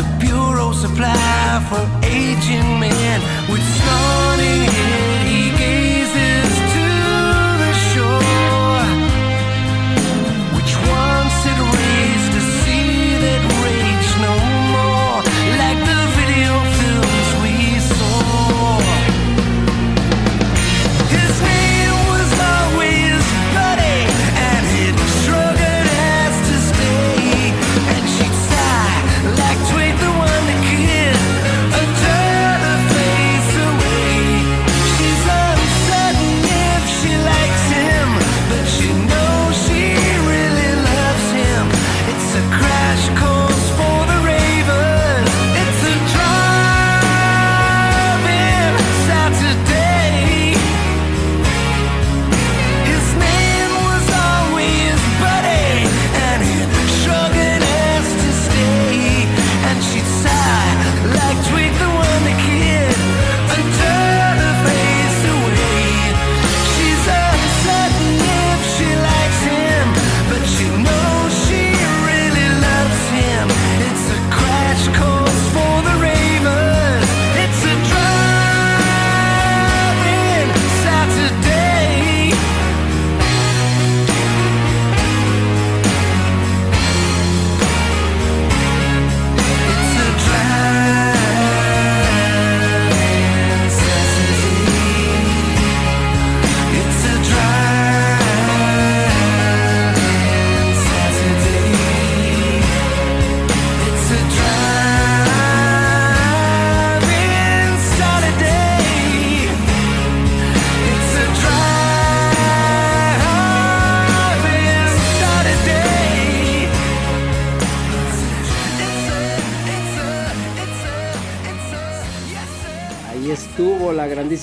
the 0.01 0.07
bureau 0.19 0.73
supply 0.73 1.67
for 1.69 1.85
aging 2.03 2.69
men 2.81 3.21
with 3.51 3.65
snorting 3.77 4.63
head. 4.73 5.14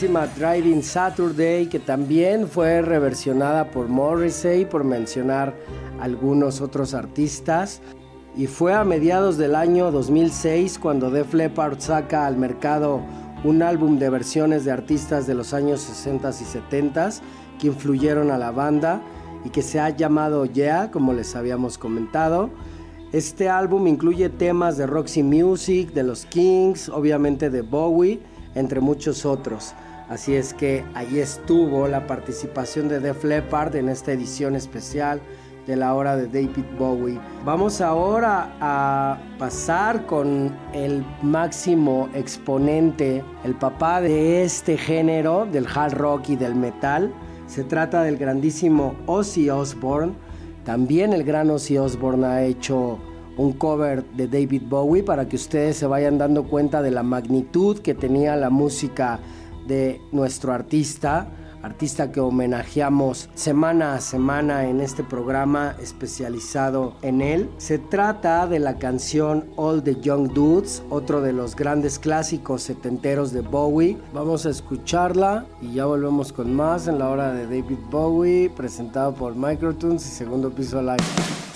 La 0.09 0.25
grandísima 0.25 0.27
Driving 0.51 0.83
Saturday, 0.83 1.67
que 1.67 1.79
también 1.79 2.47
fue 2.47 2.81
reversionada 2.81 3.69
por 3.69 3.87
Morrissey, 3.87 4.65
por 4.65 4.83
mencionar 4.83 5.53
algunos 5.99 6.59
otros 6.61 6.93
artistas. 6.95 7.81
Y 8.35 8.47
fue 8.47 8.73
a 8.73 8.83
mediados 8.83 9.37
del 9.37 9.53
año 9.53 9.91
2006 9.91 10.79
cuando 10.79 11.11
Def 11.11 11.33
Leppard 11.33 11.79
saca 11.79 12.25
al 12.25 12.37
mercado 12.37 13.01
un 13.43 13.61
álbum 13.61 13.99
de 13.99 14.09
versiones 14.09 14.65
de 14.65 14.71
artistas 14.71 15.27
de 15.27 15.35
los 15.35 15.53
años 15.53 15.81
60 15.81 16.29
y 16.29 16.33
70 16.33 17.09
que 17.59 17.67
influyeron 17.67 18.31
a 18.31 18.37
la 18.37 18.51
banda 18.51 19.01
y 19.45 19.49
que 19.49 19.61
se 19.61 19.79
ha 19.79 19.89
llamado 19.89 20.45
Yeah, 20.45 20.89
como 20.89 21.13
les 21.13 21.35
habíamos 21.35 21.77
comentado. 21.77 22.49
Este 23.11 23.49
álbum 23.49 23.85
incluye 23.87 24.29
temas 24.29 24.77
de 24.77 24.87
Roxy 24.87 25.21
Music, 25.21 25.93
de 25.93 26.03
los 26.03 26.25
Kings, 26.25 26.89
obviamente 26.89 27.49
de 27.49 27.61
Bowie, 27.61 28.19
entre 28.55 28.79
muchos 28.79 29.25
otros. 29.25 29.75
Así 30.11 30.35
es 30.35 30.53
que 30.53 30.83
ahí 30.93 31.19
estuvo 31.19 31.87
la 31.87 32.05
participación 32.05 32.89
de 32.89 32.99
Def 32.99 33.23
Leppard 33.23 33.77
en 33.77 33.87
esta 33.87 34.11
edición 34.11 34.57
especial 34.57 35.21
de 35.65 35.77
la 35.77 35.93
hora 35.93 36.17
de 36.17 36.27
David 36.27 36.65
Bowie. 36.77 37.17
Vamos 37.45 37.79
ahora 37.79 38.53
a 38.59 39.17
pasar 39.39 40.05
con 40.07 40.53
el 40.73 41.05
máximo 41.21 42.09
exponente, 42.13 43.23
el 43.45 43.55
papá 43.55 44.01
de 44.01 44.43
este 44.43 44.75
género, 44.75 45.45
del 45.45 45.65
hard 45.65 45.93
rock 45.93 46.31
y 46.31 46.35
del 46.35 46.55
metal. 46.55 47.13
Se 47.47 47.63
trata 47.63 48.03
del 48.03 48.17
grandísimo 48.17 48.95
Ozzy 49.05 49.49
Osbourne. 49.49 50.11
También 50.65 51.13
el 51.13 51.23
gran 51.23 51.49
Ozzy 51.49 51.77
Osbourne 51.77 52.27
ha 52.27 52.43
hecho 52.43 52.99
un 53.37 53.53
cover 53.53 54.03
de 54.17 54.27
David 54.27 54.63
Bowie 54.67 55.03
para 55.03 55.29
que 55.29 55.37
ustedes 55.37 55.77
se 55.77 55.87
vayan 55.87 56.17
dando 56.17 56.43
cuenta 56.43 56.81
de 56.81 56.91
la 56.91 57.01
magnitud 57.01 57.79
que 57.79 57.93
tenía 57.93 58.35
la 58.35 58.49
música 58.49 59.21
de 59.71 60.01
nuestro 60.11 60.51
artista, 60.51 61.29
artista 61.63 62.11
que 62.11 62.19
homenajeamos 62.19 63.29
semana 63.35 63.93
a 63.93 64.01
semana 64.01 64.67
en 64.67 64.81
este 64.81 65.01
programa 65.01 65.77
especializado 65.81 66.97
en 67.01 67.21
él. 67.21 67.49
Se 67.57 67.79
trata 67.79 68.47
de 68.47 68.59
la 68.59 68.77
canción 68.79 69.45
All 69.55 69.81
the 69.81 69.95
Young 70.01 70.33
Dudes, 70.33 70.83
otro 70.89 71.21
de 71.21 71.31
los 71.31 71.55
grandes 71.55 71.99
clásicos 71.99 72.63
setenteros 72.63 73.31
de 73.31 73.39
Bowie. 73.39 73.97
Vamos 74.13 74.45
a 74.45 74.49
escucharla 74.49 75.45
y 75.61 75.75
ya 75.75 75.85
volvemos 75.85 76.33
con 76.33 76.53
más 76.53 76.89
en 76.89 76.99
la 76.99 77.07
hora 77.07 77.31
de 77.31 77.45
David 77.45 77.79
Bowie, 77.89 78.49
presentado 78.49 79.13
por 79.13 79.37
Microtunes 79.37 80.05
y 80.05 80.09
Segundo 80.09 80.49
Piso 80.49 80.81
Live. 80.81 81.50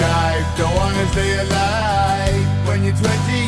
Jive, 0.00 0.56
don't 0.56 0.74
wanna 0.76 1.06
stay 1.12 1.40
alive 1.40 2.66
when 2.66 2.84
you're 2.84 2.96
25. 2.96 3.39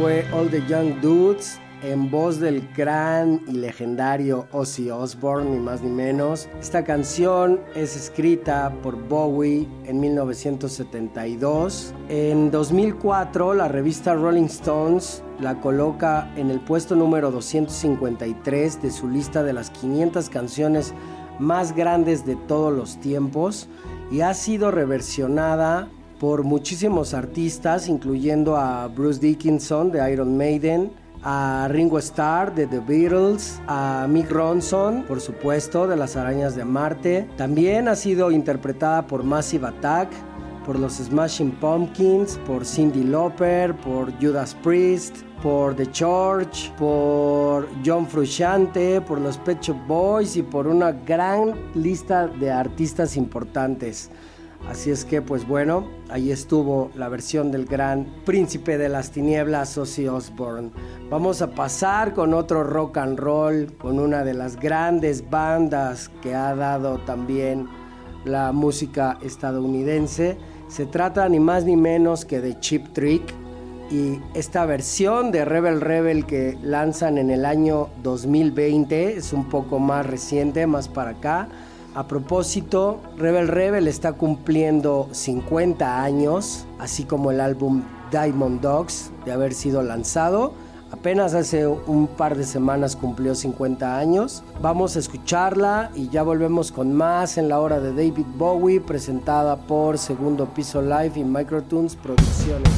Fue 0.00 0.24
All 0.32 0.48
the 0.48 0.62
Young 0.68 1.00
Dudes 1.00 1.58
en 1.82 2.08
voz 2.08 2.38
del 2.38 2.68
gran 2.76 3.40
y 3.48 3.52
legendario 3.52 4.46
Ozzy 4.52 4.90
Osbourne, 4.90 5.50
ni 5.50 5.58
más 5.58 5.82
ni 5.82 5.90
menos. 5.90 6.48
Esta 6.60 6.84
canción 6.84 7.60
es 7.74 7.96
escrita 7.96 8.72
por 8.82 8.96
Bowie 9.08 9.66
en 9.86 9.98
1972. 9.98 11.94
En 12.08 12.50
2004, 12.52 13.54
la 13.54 13.66
revista 13.66 14.14
Rolling 14.14 14.44
Stones 14.44 15.24
la 15.40 15.60
coloca 15.60 16.30
en 16.36 16.50
el 16.50 16.60
puesto 16.60 16.94
número 16.94 17.32
253 17.32 18.80
de 18.80 18.90
su 18.92 19.08
lista 19.08 19.42
de 19.42 19.52
las 19.52 19.70
500 19.70 20.30
canciones 20.30 20.94
más 21.40 21.74
grandes 21.74 22.24
de 22.24 22.36
todos 22.36 22.72
los 22.72 23.00
tiempos 23.00 23.68
y 24.10 24.20
ha 24.20 24.34
sido 24.34 24.70
reversionada 24.70 25.88
por 26.18 26.42
muchísimos 26.42 27.14
artistas, 27.14 27.88
incluyendo 27.88 28.56
a 28.56 28.88
Bruce 28.88 29.20
Dickinson 29.20 29.90
de 29.92 30.12
Iron 30.12 30.36
Maiden, 30.36 30.92
a 31.22 31.68
Ringo 31.70 31.98
Starr 31.98 32.54
de 32.54 32.66
The 32.66 32.80
Beatles, 32.80 33.60
a 33.66 34.06
Mick 34.08 34.30
Ronson, 34.30 35.04
por 35.04 35.20
supuesto, 35.20 35.86
de 35.86 35.96
Las 35.96 36.16
Arañas 36.16 36.54
de 36.54 36.64
Marte. 36.64 37.28
También 37.36 37.88
ha 37.88 37.96
sido 37.96 38.30
interpretada 38.30 39.06
por 39.06 39.24
Massive 39.24 39.66
Attack, 39.66 40.10
por 40.64 40.78
los 40.78 40.98
Smashing 40.98 41.52
Pumpkins, 41.52 42.38
por 42.46 42.64
Cindy 42.66 43.02
Lauper, 43.02 43.74
por 43.76 44.12
Judas 44.20 44.54
Priest, 44.62 45.16
por 45.42 45.74
The 45.74 45.90
Church, 45.90 46.70
por 46.76 47.66
John 47.84 48.06
Frusciante, 48.06 49.00
por 49.00 49.20
los 49.20 49.38
Pet 49.38 49.60
Shop 49.62 49.78
Boys 49.86 50.36
y 50.36 50.42
por 50.42 50.66
una 50.66 50.92
gran 50.92 51.54
lista 51.74 52.26
de 52.26 52.50
artistas 52.50 53.16
importantes. 53.16 54.10
Así 54.66 54.90
es 54.90 55.04
que, 55.04 55.22
pues 55.22 55.46
bueno, 55.46 55.88
ahí 56.10 56.30
estuvo 56.30 56.90
la 56.94 57.08
versión 57.08 57.50
del 57.50 57.64
gran 57.64 58.06
príncipe 58.24 58.76
de 58.76 58.88
las 58.88 59.10
tinieblas, 59.10 59.78
Ozzy 59.78 60.08
Osbourne. 60.08 60.70
Vamos 61.10 61.40
a 61.40 61.50
pasar 61.50 62.12
con 62.12 62.34
otro 62.34 62.64
rock 62.64 62.98
and 62.98 63.18
roll, 63.18 63.72
con 63.78 63.98
una 63.98 64.24
de 64.24 64.34
las 64.34 64.56
grandes 64.56 65.28
bandas 65.30 66.10
que 66.22 66.34
ha 66.34 66.54
dado 66.54 66.98
también 66.98 67.66
la 68.24 68.52
música 68.52 69.18
estadounidense. 69.22 70.36
Se 70.68 70.86
trata 70.86 71.28
ni 71.28 71.40
más 71.40 71.64
ni 71.64 71.76
menos 71.76 72.24
que 72.24 72.40
de 72.40 72.58
Chip 72.60 72.92
Trick 72.92 73.22
y 73.90 74.20
esta 74.34 74.66
versión 74.66 75.32
de 75.32 75.46
Rebel 75.46 75.80
Rebel 75.80 76.26
que 76.26 76.58
lanzan 76.62 77.16
en 77.16 77.30
el 77.30 77.46
año 77.46 77.88
2020 78.02 79.16
es 79.16 79.32
un 79.32 79.48
poco 79.48 79.78
más 79.78 80.04
reciente, 80.04 80.66
más 80.66 80.88
para 80.88 81.12
acá. 81.12 81.48
A 81.98 82.06
propósito, 82.06 83.00
Rebel 83.16 83.48
Rebel 83.48 83.88
está 83.88 84.12
cumpliendo 84.12 85.08
50 85.10 86.00
años, 86.00 86.64
así 86.78 87.02
como 87.02 87.32
el 87.32 87.40
álbum 87.40 87.82
Diamond 88.12 88.60
Dogs 88.60 89.10
de 89.24 89.32
haber 89.32 89.52
sido 89.52 89.82
lanzado. 89.82 90.52
Apenas 90.92 91.34
hace 91.34 91.66
un 91.66 92.06
par 92.06 92.36
de 92.36 92.44
semanas 92.44 92.94
cumplió 92.94 93.34
50 93.34 93.98
años. 93.98 94.44
Vamos 94.62 94.94
a 94.94 95.00
escucharla 95.00 95.90
y 95.92 96.08
ya 96.08 96.22
volvemos 96.22 96.70
con 96.70 96.92
más 96.92 97.36
en 97.36 97.48
la 97.48 97.58
hora 97.58 97.80
de 97.80 97.90
David 97.90 98.26
Bowie, 98.36 98.80
presentada 98.80 99.56
por 99.56 99.98
Segundo 99.98 100.46
Piso 100.46 100.80
Live 100.80 101.14
y 101.16 101.24
Microtunes 101.24 101.96
Producciones. 101.96 102.70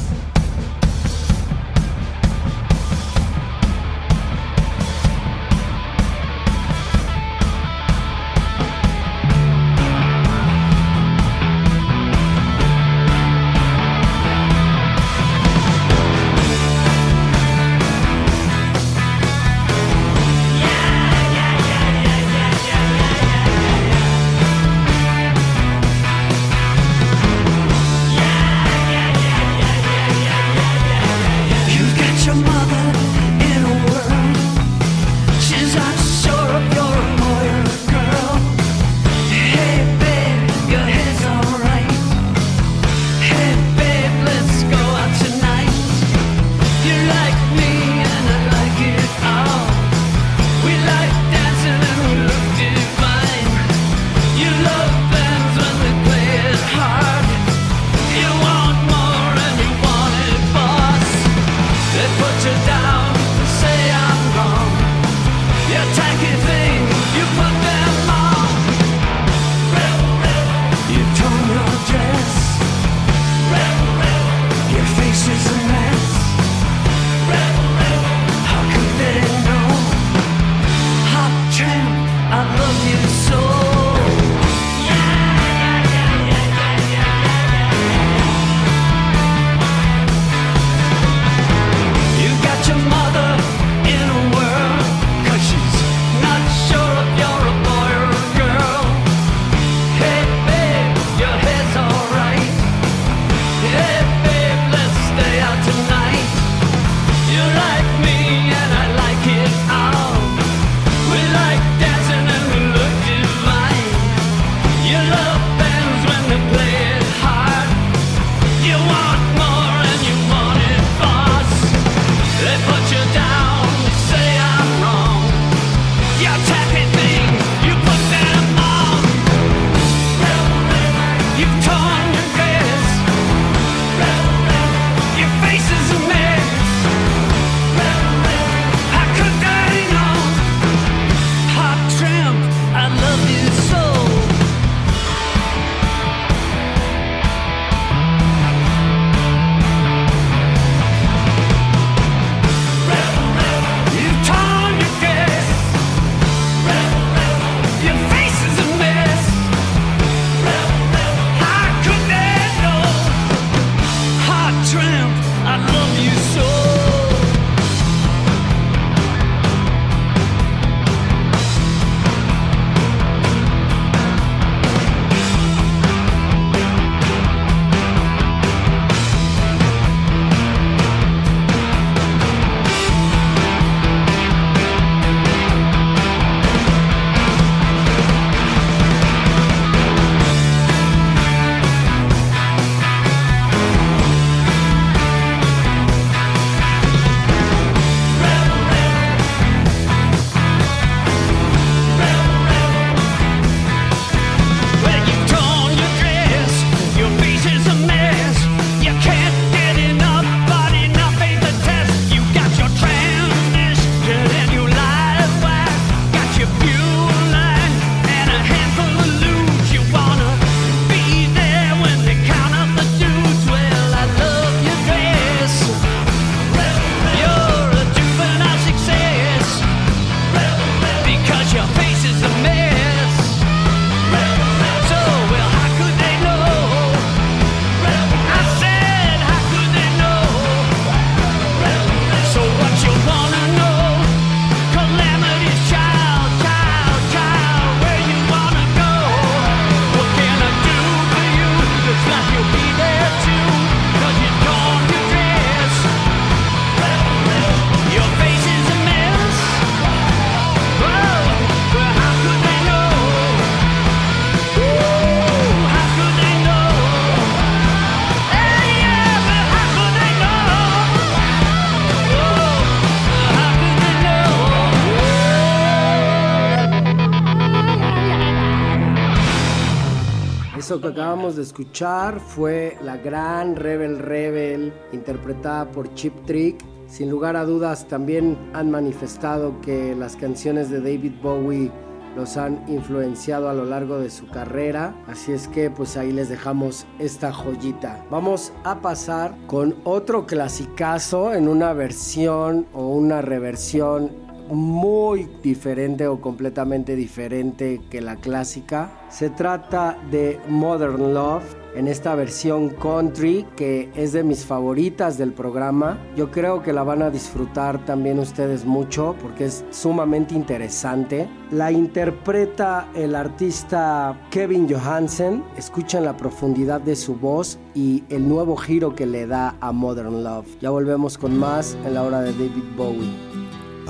Eso 280.71 280.79
que 280.79 280.87
acabamos 280.87 281.35
de 281.35 281.41
escuchar 281.41 282.21
fue 282.21 282.77
la 282.81 282.95
gran 282.95 283.57
Rebel 283.57 283.99
Rebel, 283.99 284.71
interpretada 284.93 285.69
por 285.69 285.93
Chip 285.95 286.13
Trick. 286.25 286.63
Sin 286.87 287.09
lugar 287.09 287.35
a 287.35 287.43
dudas, 287.43 287.89
también 287.89 288.37
han 288.53 288.71
manifestado 288.71 289.59
que 289.59 289.93
las 289.93 290.15
canciones 290.15 290.69
de 290.69 290.79
David 290.79 291.11
Bowie 291.21 291.69
los 292.15 292.37
han 292.37 292.63
influenciado 292.69 293.49
a 293.49 293.53
lo 293.53 293.65
largo 293.65 293.99
de 293.99 294.09
su 294.09 294.27
carrera. 294.27 294.95
Así 295.07 295.33
es 295.33 295.49
que 295.49 295.69
pues 295.69 295.97
ahí 295.97 296.13
les 296.13 296.29
dejamos 296.29 296.85
esta 296.99 297.33
joyita. 297.33 298.05
Vamos 298.09 298.53
a 298.63 298.79
pasar 298.79 299.35
con 299.47 299.75
otro 299.83 300.25
clasicazo 300.25 301.33
en 301.33 301.49
una 301.49 301.73
versión 301.73 302.65
o 302.71 302.87
una 302.87 303.21
reversión 303.21 304.30
muy 304.51 305.27
diferente 305.41 306.07
o 306.07 306.19
completamente 306.21 306.95
diferente 306.95 307.81
que 307.89 308.01
la 308.01 308.17
clásica. 308.17 308.91
Se 309.09 309.29
trata 309.29 309.97
de 310.11 310.39
Modern 310.47 311.13
Love 311.13 311.43
en 311.75 311.87
esta 311.87 312.15
versión 312.15 312.69
country 312.69 313.45
que 313.55 313.89
es 313.95 314.11
de 314.11 314.23
mis 314.23 314.45
favoritas 314.45 315.17
del 315.17 315.31
programa. 315.33 315.97
Yo 316.15 316.31
creo 316.31 316.61
que 316.61 316.73
la 316.73 316.83
van 316.83 317.01
a 317.01 317.09
disfrutar 317.09 317.85
también 317.85 318.19
ustedes 318.19 318.65
mucho 318.65 319.15
porque 319.21 319.45
es 319.45 319.63
sumamente 319.71 320.35
interesante. 320.35 321.29
La 321.51 321.71
interpreta 321.71 322.89
el 322.95 323.15
artista 323.15 324.19
Kevin 324.31 324.67
Johansen. 324.69 325.43
Escuchen 325.57 326.03
la 326.03 326.17
profundidad 326.17 326.81
de 326.81 326.95
su 326.95 327.15
voz 327.15 327.57
y 327.73 328.03
el 328.09 328.27
nuevo 328.27 328.55
giro 328.55 328.95
que 328.95 329.05
le 329.05 329.27
da 329.27 329.55
a 329.59 329.71
Modern 329.71 330.23
Love. 330.23 330.47
Ya 330.59 330.69
volvemos 330.69 331.17
con 331.17 331.37
más 331.37 331.77
en 331.85 331.93
la 331.93 332.03
hora 332.03 332.21
de 332.21 332.31
David 332.33 332.63
Bowie. 332.75 333.40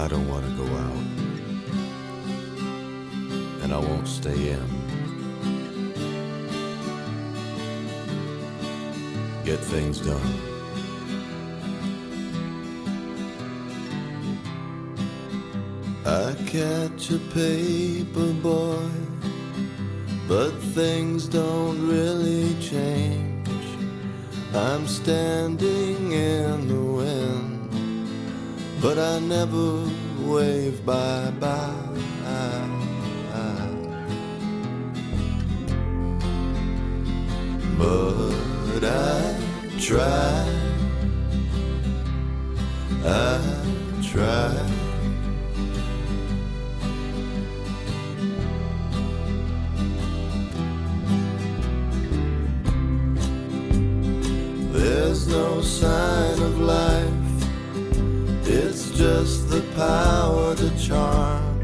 I 0.02 0.08
don't 0.08 0.28
want 0.28 0.44
to 0.44 0.52
go 0.54 0.66
out, 0.66 1.04
and 3.62 3.72
I 3.72 3.78
won't 3.78 4.08
stay 4.08 4.50
in. 4.50 4.68
Get 9.46 9.60
things 9.60 10.00
done. 10.00 10.34
I 16.04 16.34
catch 16.48 17.12
a 17.12 17.20
paper 17.36 18.34
boy, 18.42 18.90
but 20.28 20.50
things 20.74 21.28
don't 21.28 21.80
really 21.88 22.56
change. 22.60 23.48
I'm 24.56 24.88
standing 24.88 26.12
in 26.12 26.68
the 26.68 26.82
wind 26.82 27.51
but 28.82 28.98
I 28.98 29.20
never 29.20 29.86
wave 30.26 30.84
bye 30.86 31.32
bye. 31.40 31.82
But 37.78 38.84
I 38.84 39.36
try, 39.80 40.46
I 43.04 43.40
try. 44.02 44.54
There's 54.72 55.28
no 55.28 55.62
sign 55.62 56.42
of 56.42 56.60
life. 56.60 57.21
It's 58.54 58.92
just 58.92 59.50
the 59.50 59.62
power 59.78 60.54
to 60.56 60.70
charm. 60.78 61.62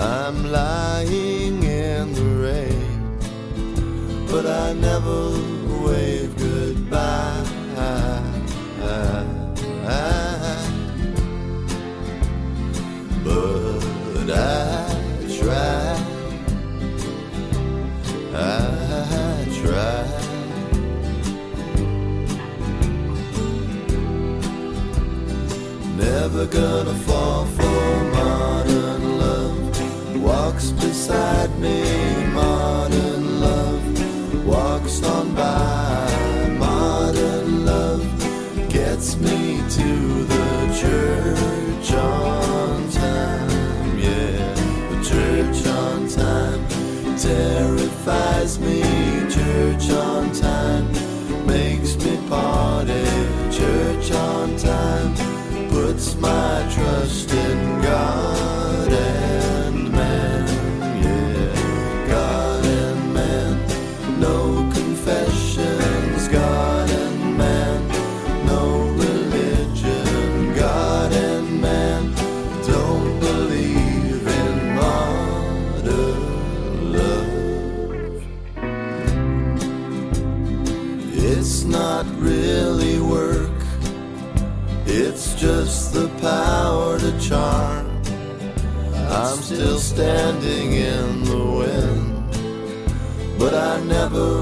I'm 0.00 0.44
lying 0.46 1.60
in 1.64 2.12
the 2.14 2.28
rain, 2.46 3.18
but 4.30 4.46
I 4.46 4.74
never 4.74 5.30
wave 5.84 6.36
goodbye. 6.36 7.31
Never 26.42 26.60
gonna 26.60 26.94
fall 26.94 27.44
for 27.44 28.04
modern 28.10 29.18
love. 29.20 30.20
Walks 30.20 30.72
beside 30.72 31.56
me, 31.60 31.84
modern 32.32 33.40
love. 33.40 34.44
Walks 34.44 35.04
on 35.04 35.36
by, 35.36 36.56
modern 36.58 37.64
love. 37.64 38.02
Gets 38.68 39.18
me 39.18 39.58
to 39.70 40.24
the 40.24 40.78
church 40.80 41.92
on 41.92 42.90
time. 42.90 43.98
Yeah, 44.00 44.54
the 44.90 45.04
church 45.10 45.64
on 45.68 46.08
time. 46.08 46.66
Terrifies 47.18 48.58
me, 48.58 48.82
church 49.30 49.90
on 49.90 50.32
time. 50.32 50.90
Makes 51.46 51.94
me 51.98 52.16
party, 52.28 53.04
church 53.52 54.10
on 54.10 54.56
time 54.56 55.31
my 56.22 56.68
trust 56.70 57.31
standing 89.94 90.72
in 90.72 91.22
the 91.24 91.44
wind, 91.58 92.24
but 93.38 93.52
I 93.52 93.78
never 93.84 94.41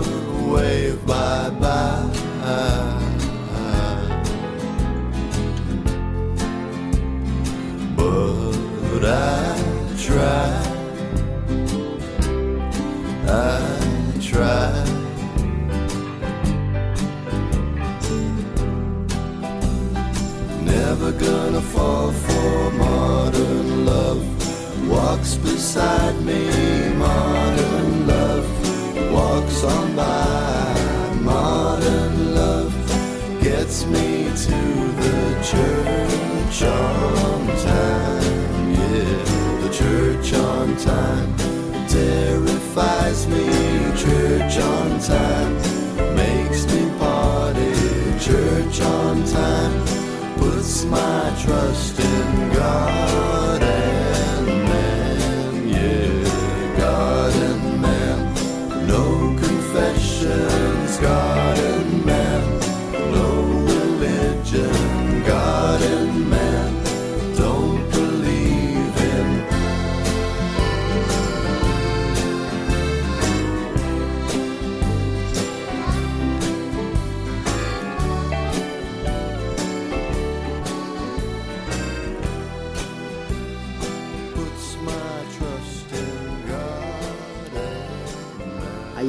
beside 25.73 26.21
me, 26.23 26.49
modern 26.95 28.05
love. 28.05 29.13
Walks 29.13 29.63
on 29.63 29.95
by, 29.95 31.15
modern 31.21 32.35
love. 32.35 32.73
Gets 33.41 33.87
me 33.87 34.25
to 34.47 34.61
the 35.03 35.19
church 35.51 36.63
on 36.65 37.47
time. 37.63 38.71
Yeah, 38.79 39.23
the 39.63 39.71
church 39.73 40.33
on 40.35 40.77
time. 40.77 41.37
Terrifies 41.87 43.29
me, 43.29 43.47
church 43.97 44.59
on 44.59 44.99
time. 44.99 45.55
Makes 46.17 46.67
me 46.67 46.91
party, 46.99 47.73
church 48.19 48.81
on 48.81 49.25
time 49.25 50.01
puts 50.37 50.85
my 50.85 51.33
trust 51.39 52.01
in 52.01 52.53
God 52.55 53.10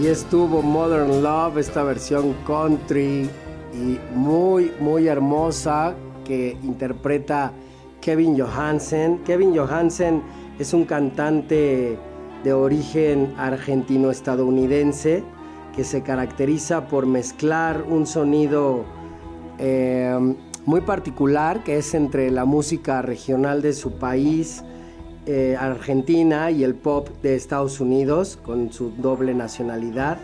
Ahí 0.01 0.07
estuvo 0.07 0.63
Modern 0.63 1.21
Love, 1.21 1.59
esta 1.59 1.83
versión 1.83 2.33
country 2.47 3.29
y 3.71 3.99
muy, 4.15 4.71
muy 4.79 5.07
hermosa 5.07 5.93
que 6.25 6.57
interpreta 6.63 7.51
Kevin 8.01 8.35
Johansen. 8.35 9.19
Kevin 9.19 9.55
Johansen 9.55 10.23
es 10.57 10.73
un 10.73 10.85
cantante 10.85 11.99
de 12.43 12.51
origen 12.51 13.35
argentino-estadounidense 13.37 15.23
que 15.75 15.83
se 15.83 16.01
caracteriza 16.01 16.87
por 16.87 17.05
mezclar 17.05 17.83
un 17.87 18.07
sonido 18.07 18.85
eh, 19.59 20.17
muy 20.65 20.81
particular 20.81 21.63
que 21.63 21.77
es 21.77 21.93
entre 21.93 22.31
la 22.31 22.45
música 22.45 23.03
regional 23.03 23.61
de 23.61 23.73
su 23.73 23.99
país, 23.99 24.63
eh, 25.25 25.55
Argentina, 25.59 26.51
y 26.51 26.63
el 26.63 26.75
pop 26.75 27.09
de 27.21 27.35
Estados 27.35 27.79
Unidos 27.79 28.39
con 28.43 28.71
su 28.71 28.91
doble 28.91 29.33
nacionalidad. 29.33 30.17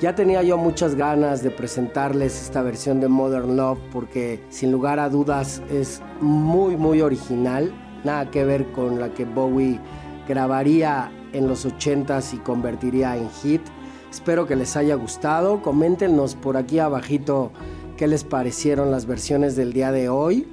Ya 0.00 0.14
tenía 0.14 0.42
yo 0.42 0.58
muchas 0.58 0.94
ganas 0.94 1.42
de 1.42 1.50
presentarles 1.50 2.42
esta 2.42 2.60
versión 2.60 3.00
de 3.00 3.08
Modern 3.08 3.56
Love 3.56 3.78
porque 3.90 4.40
sin 4.50 4.70
lugar 4.70 5.00
a 5.00 5.08
dudas 5.08 5.62
es 5.70 6.02
muy 6.20 6.76
muy 6.76 7.00
original, 7.00 7.72
nada 8.04 8.30
que 8.30 8.44
ver 8.44 8.70
con 8.72 9.00
la 9.00 9.14
que 9.14 9.24
Bowie 9.24 9.80
grabaría 10.28 11.10
en 11.32 11.48
los 11.48 11.66
80s 11.66 12.34
y 12.34 12.38
convertiría 12.38 13.16
en 13.16 13.30
hit. 13.30 13.62
Espero 14.10 14.46
que 14.46 14.56
les 14.56 14.76
haya 14.76 14.96
gustado, 14.96 15.62
coméntenos 15.62 16.34
por 16.34 16.58
aquí 16.58 16.78
abajito 16.78 17.52
qué 17.96 18.06
les 18.06 18.24
parecieron 18.24 18.90
las 18.90 19.06
versiones 19.06 19.56
del 19.56 19.72
día 19.72 19.92
de 19.92 20.08
hoy. 20.10 20.46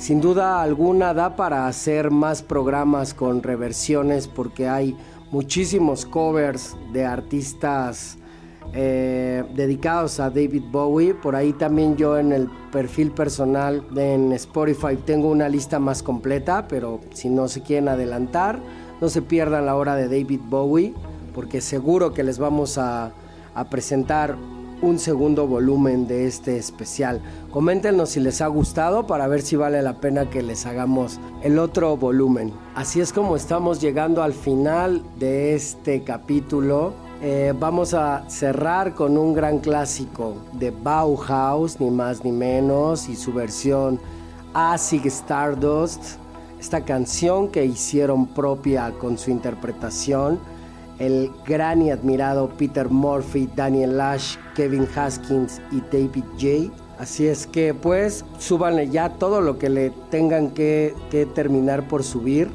Sin 0.00 0.22
duda 0.22 0.62
alguna 0.62 1.12
da 1.12 1.36
para 1.36 1.66
hacer 1.66 2.10
más 2.10 2.42
programas 2.42 3.12
con 3.12 3.42
reversiones 3.42 4.28
porque 4.28 4.66
hay 4.66 4.96
muchísimos 5.30 6.06
covers 6.06 6.74
de 6.90 7.04
artistas 7.04 8.16
eh, 8.72 9.44
dedicados 9.54 10.18
a 10.18 10.30
David 10.30 10.62
Bowie. 10.70 11.12
Por 11.12 11.36
ahí 11.36 11.52
también 11.52 11.96
yo 11.96 12.16
en 12.16 12.32
el 12.32 12.48
perfil 12.72 13.10
personal 13.10 13.86
en 13.94 14.32
Spotify 14.32 14.96
tengo 15.04 15.28
una 15.28 15.50
lista 15.50 15.78
más 15.78 16.02
completa, 16.02 16.66
pero 16.66 17.00
si 17.12 17.28
no 17.28 17.46
se 17.46 17.60
quieren 17.60 17.88
adelantar, 17.88 18.58
no 19.02 19.10
se 19.10 19.20
pierdan 19.20 19.66
la 19.66 19.76
hora 19.76 19.96
de 19.96 20.04
David 20.04 20.40
Bowie, 20.48 20.94
porque 21.34 21.60
seguro 21.60 22.14
que 22.14 22.24
les 22.24 22.38
vamos 22.38 22.78
a 22.78 23.12
presentar 23.68 24.34
un 24.82 24.98
segundo 24.98 25.46
volumen 25.46 26.06
de 26.06 26.26
este 26.26 26.56
especial. 26.56 27.20
Coméntenos 27.50 28.10
si 28.10 28.20
les 28.20 28.40
ha 28.40 28.46
gustado 28.46 29.06
para 29.06 29.26
ver 29.26 29.42
si 29.42 29.56
vale 29.56 29.82
la 29.82 30.00
pena 30.00 30.30
que 30.30 30.42
les 30.42 30.66
hagamos 30.66 31.20
el 31.42 31.58
otro 31.58 31.96
volumen. 31.96 32.52
Así 32.74 33.00
es 33.00 33.12
como 33.12 33.36
estamos 33.36 33.80
llegando 33.80 34.22
al 34.22 34.32
final 34.32 35.02
de 35.18 35.54
este 35.54 36.02
capítulo. 36.02 36.92
Eh, 37.22 37.52
vamos 37.58 37.92
a 37.92 38.28
cerrar 38.30 38.94
con 38.94 39.18
un 39.18 39.34
gran 39.34 39.58
clásico 39.58 40.36
de 40.52 40.70
Bauhaus, 40.70 41.78
ni 41.78 41.90
más 41.90 42.24
ni 42.24 42.32
menos, 42.32 43.08
y 43.08 43.16
su 43.16 43.32
versión 43.32 44.00
Acid 44.54 45.04
Stardust, 45.06 46.02
esta 46.58 46.84
canción 46.84 47.48
que 47.48 47.64
hicieron 47.64 48.26
propia 48.26 48.92
con 48.98 49.18
su 49.18 49.30
interpretación 49.30 50.38
el 51.00 51.32
gran 51.46 51.82
y 51.82 51.90
admirado 51.90 52.48
Peter 52.50 52.88
Murphy, 52.88 53.48
Daniel 53.56 53.96
Lash, 53.96 54.36
Kevin 54.54 54.86
Haskins 54.94 55.60
y 55.72 55.80
David 55.90 56.24
J. 56.38 56.72
Así 56.98 57.26
es 57.26 57.46
que 57.46 57.74
pues 57.74 58.24
súbanle 58.38 58.90
ya 58.90 59.08
todo 59.08 59.40
lo 59.40 59.58
que 59.58 59.70
le 59.70 59.90
tengan 60.10 60.50
que, 60.50 60.94
que 61.10 61.26
terminar 61.26 61.88
por 61.88 62.04
subir 62.04 62.48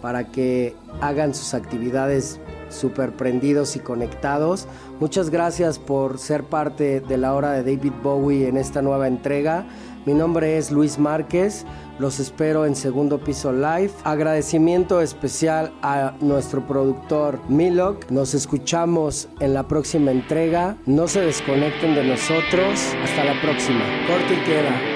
para 0.00 0.28
que 0.28 0.74
hagan 1.00 1.34
sus 1.34 1.52
actividades 1.52 2.40
super 2.68 3.12
prendidos 3.12 3.74
y 3.74 3.80
conectados. 3.80 4.66
Muchas 5.00 5.30
gracias 5.30 5.78
por 5.78 6.18
ser 6.18 6.44
parte 6.44 7.00
de 7.00 7.18
la 7.18 7.34
hora 7.34 7.52
de 7.52 7.76
David 7.76 7.92
Bowie 8.02 8.48
en 8.48 8.56
esta 8.56 8.80
nueva 8.80 9.08
entrega. 9.08 9.66
Mi 10.06 10.14
nombre 10.14 10.56
es 10.56 10.70
Luis 10.70 10.98
Márquez. 10.98 11.66
Los 12.00 12.18
espero 12.18 12.64
en 12.64 12.74
Segundo 12.74 13.18
Piso 13.18 13.52
Live. 13.52 13.90
Agradecimiento 14.04 15.02
especial 15.02 15.70
a 15.82 16.14
nuestro 16.22 16.66
productor 16.66 17.38
Milok. 17.50 18.10
Nos 18.10 18.32
escuchamos 18.32 19.28
en 19.38 19.52
la 19.52 19.68
próxima 19.68 20.10
entrega. 20.10 20.78
No 20.86 21.06
se 21.08 21.20
desconecten 21.20 21.94
de 21.94 22.04
nosotros. 22.04 22.80
Hasta 23.04 23.24
la 23.24 23.38
próxima. 23.42 23.84
Corte 24.08 24.32
y 24.32 24.44
queda. 24.46 24.89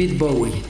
David 0.00 0.18
Bowie. 0.18 0.62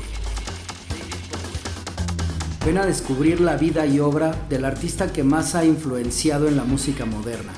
Ven 2.67 2.79
a 2.79 2.85
descubrir 2.85 3.41
la 3.41 3.57
vida 3.57 3.87
y 3.87 4.01
obra 4.01 4.35
del 4.49 4.65
artista 4.65 5.13
que 5.13 5.23
más 5.23 5.55
ha 5.55 5.65
influenciado 5.65 6.49
en 6.49 6.57
la 6.57 6.65
música 6.65 7.05
moderna. 7.05 7.53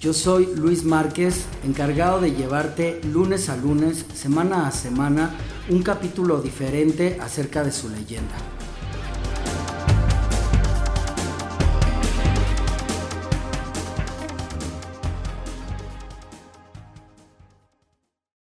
Yo 0.00 0.12
soy 0.12 0.48
Luis 0.56 0.82
Márquez, 0.82 1.44
encargado 1.62 2.20
de 2.20 2.32
llevarte 2.32 3.00
lunes 3.12 3.48
a 3.48 3.56
lunes, 3.56 4.04
semana 4.12 4.66
a 4.66 4.72
semana, 4.72 5.30
un 5.68 5.84
capítulo 5.84 6.42
diferente 6.42 7.16
acerca 7.22 7.62
de 7.62 7.70
su 7.70 7.88
leyenda. 7.90 8.34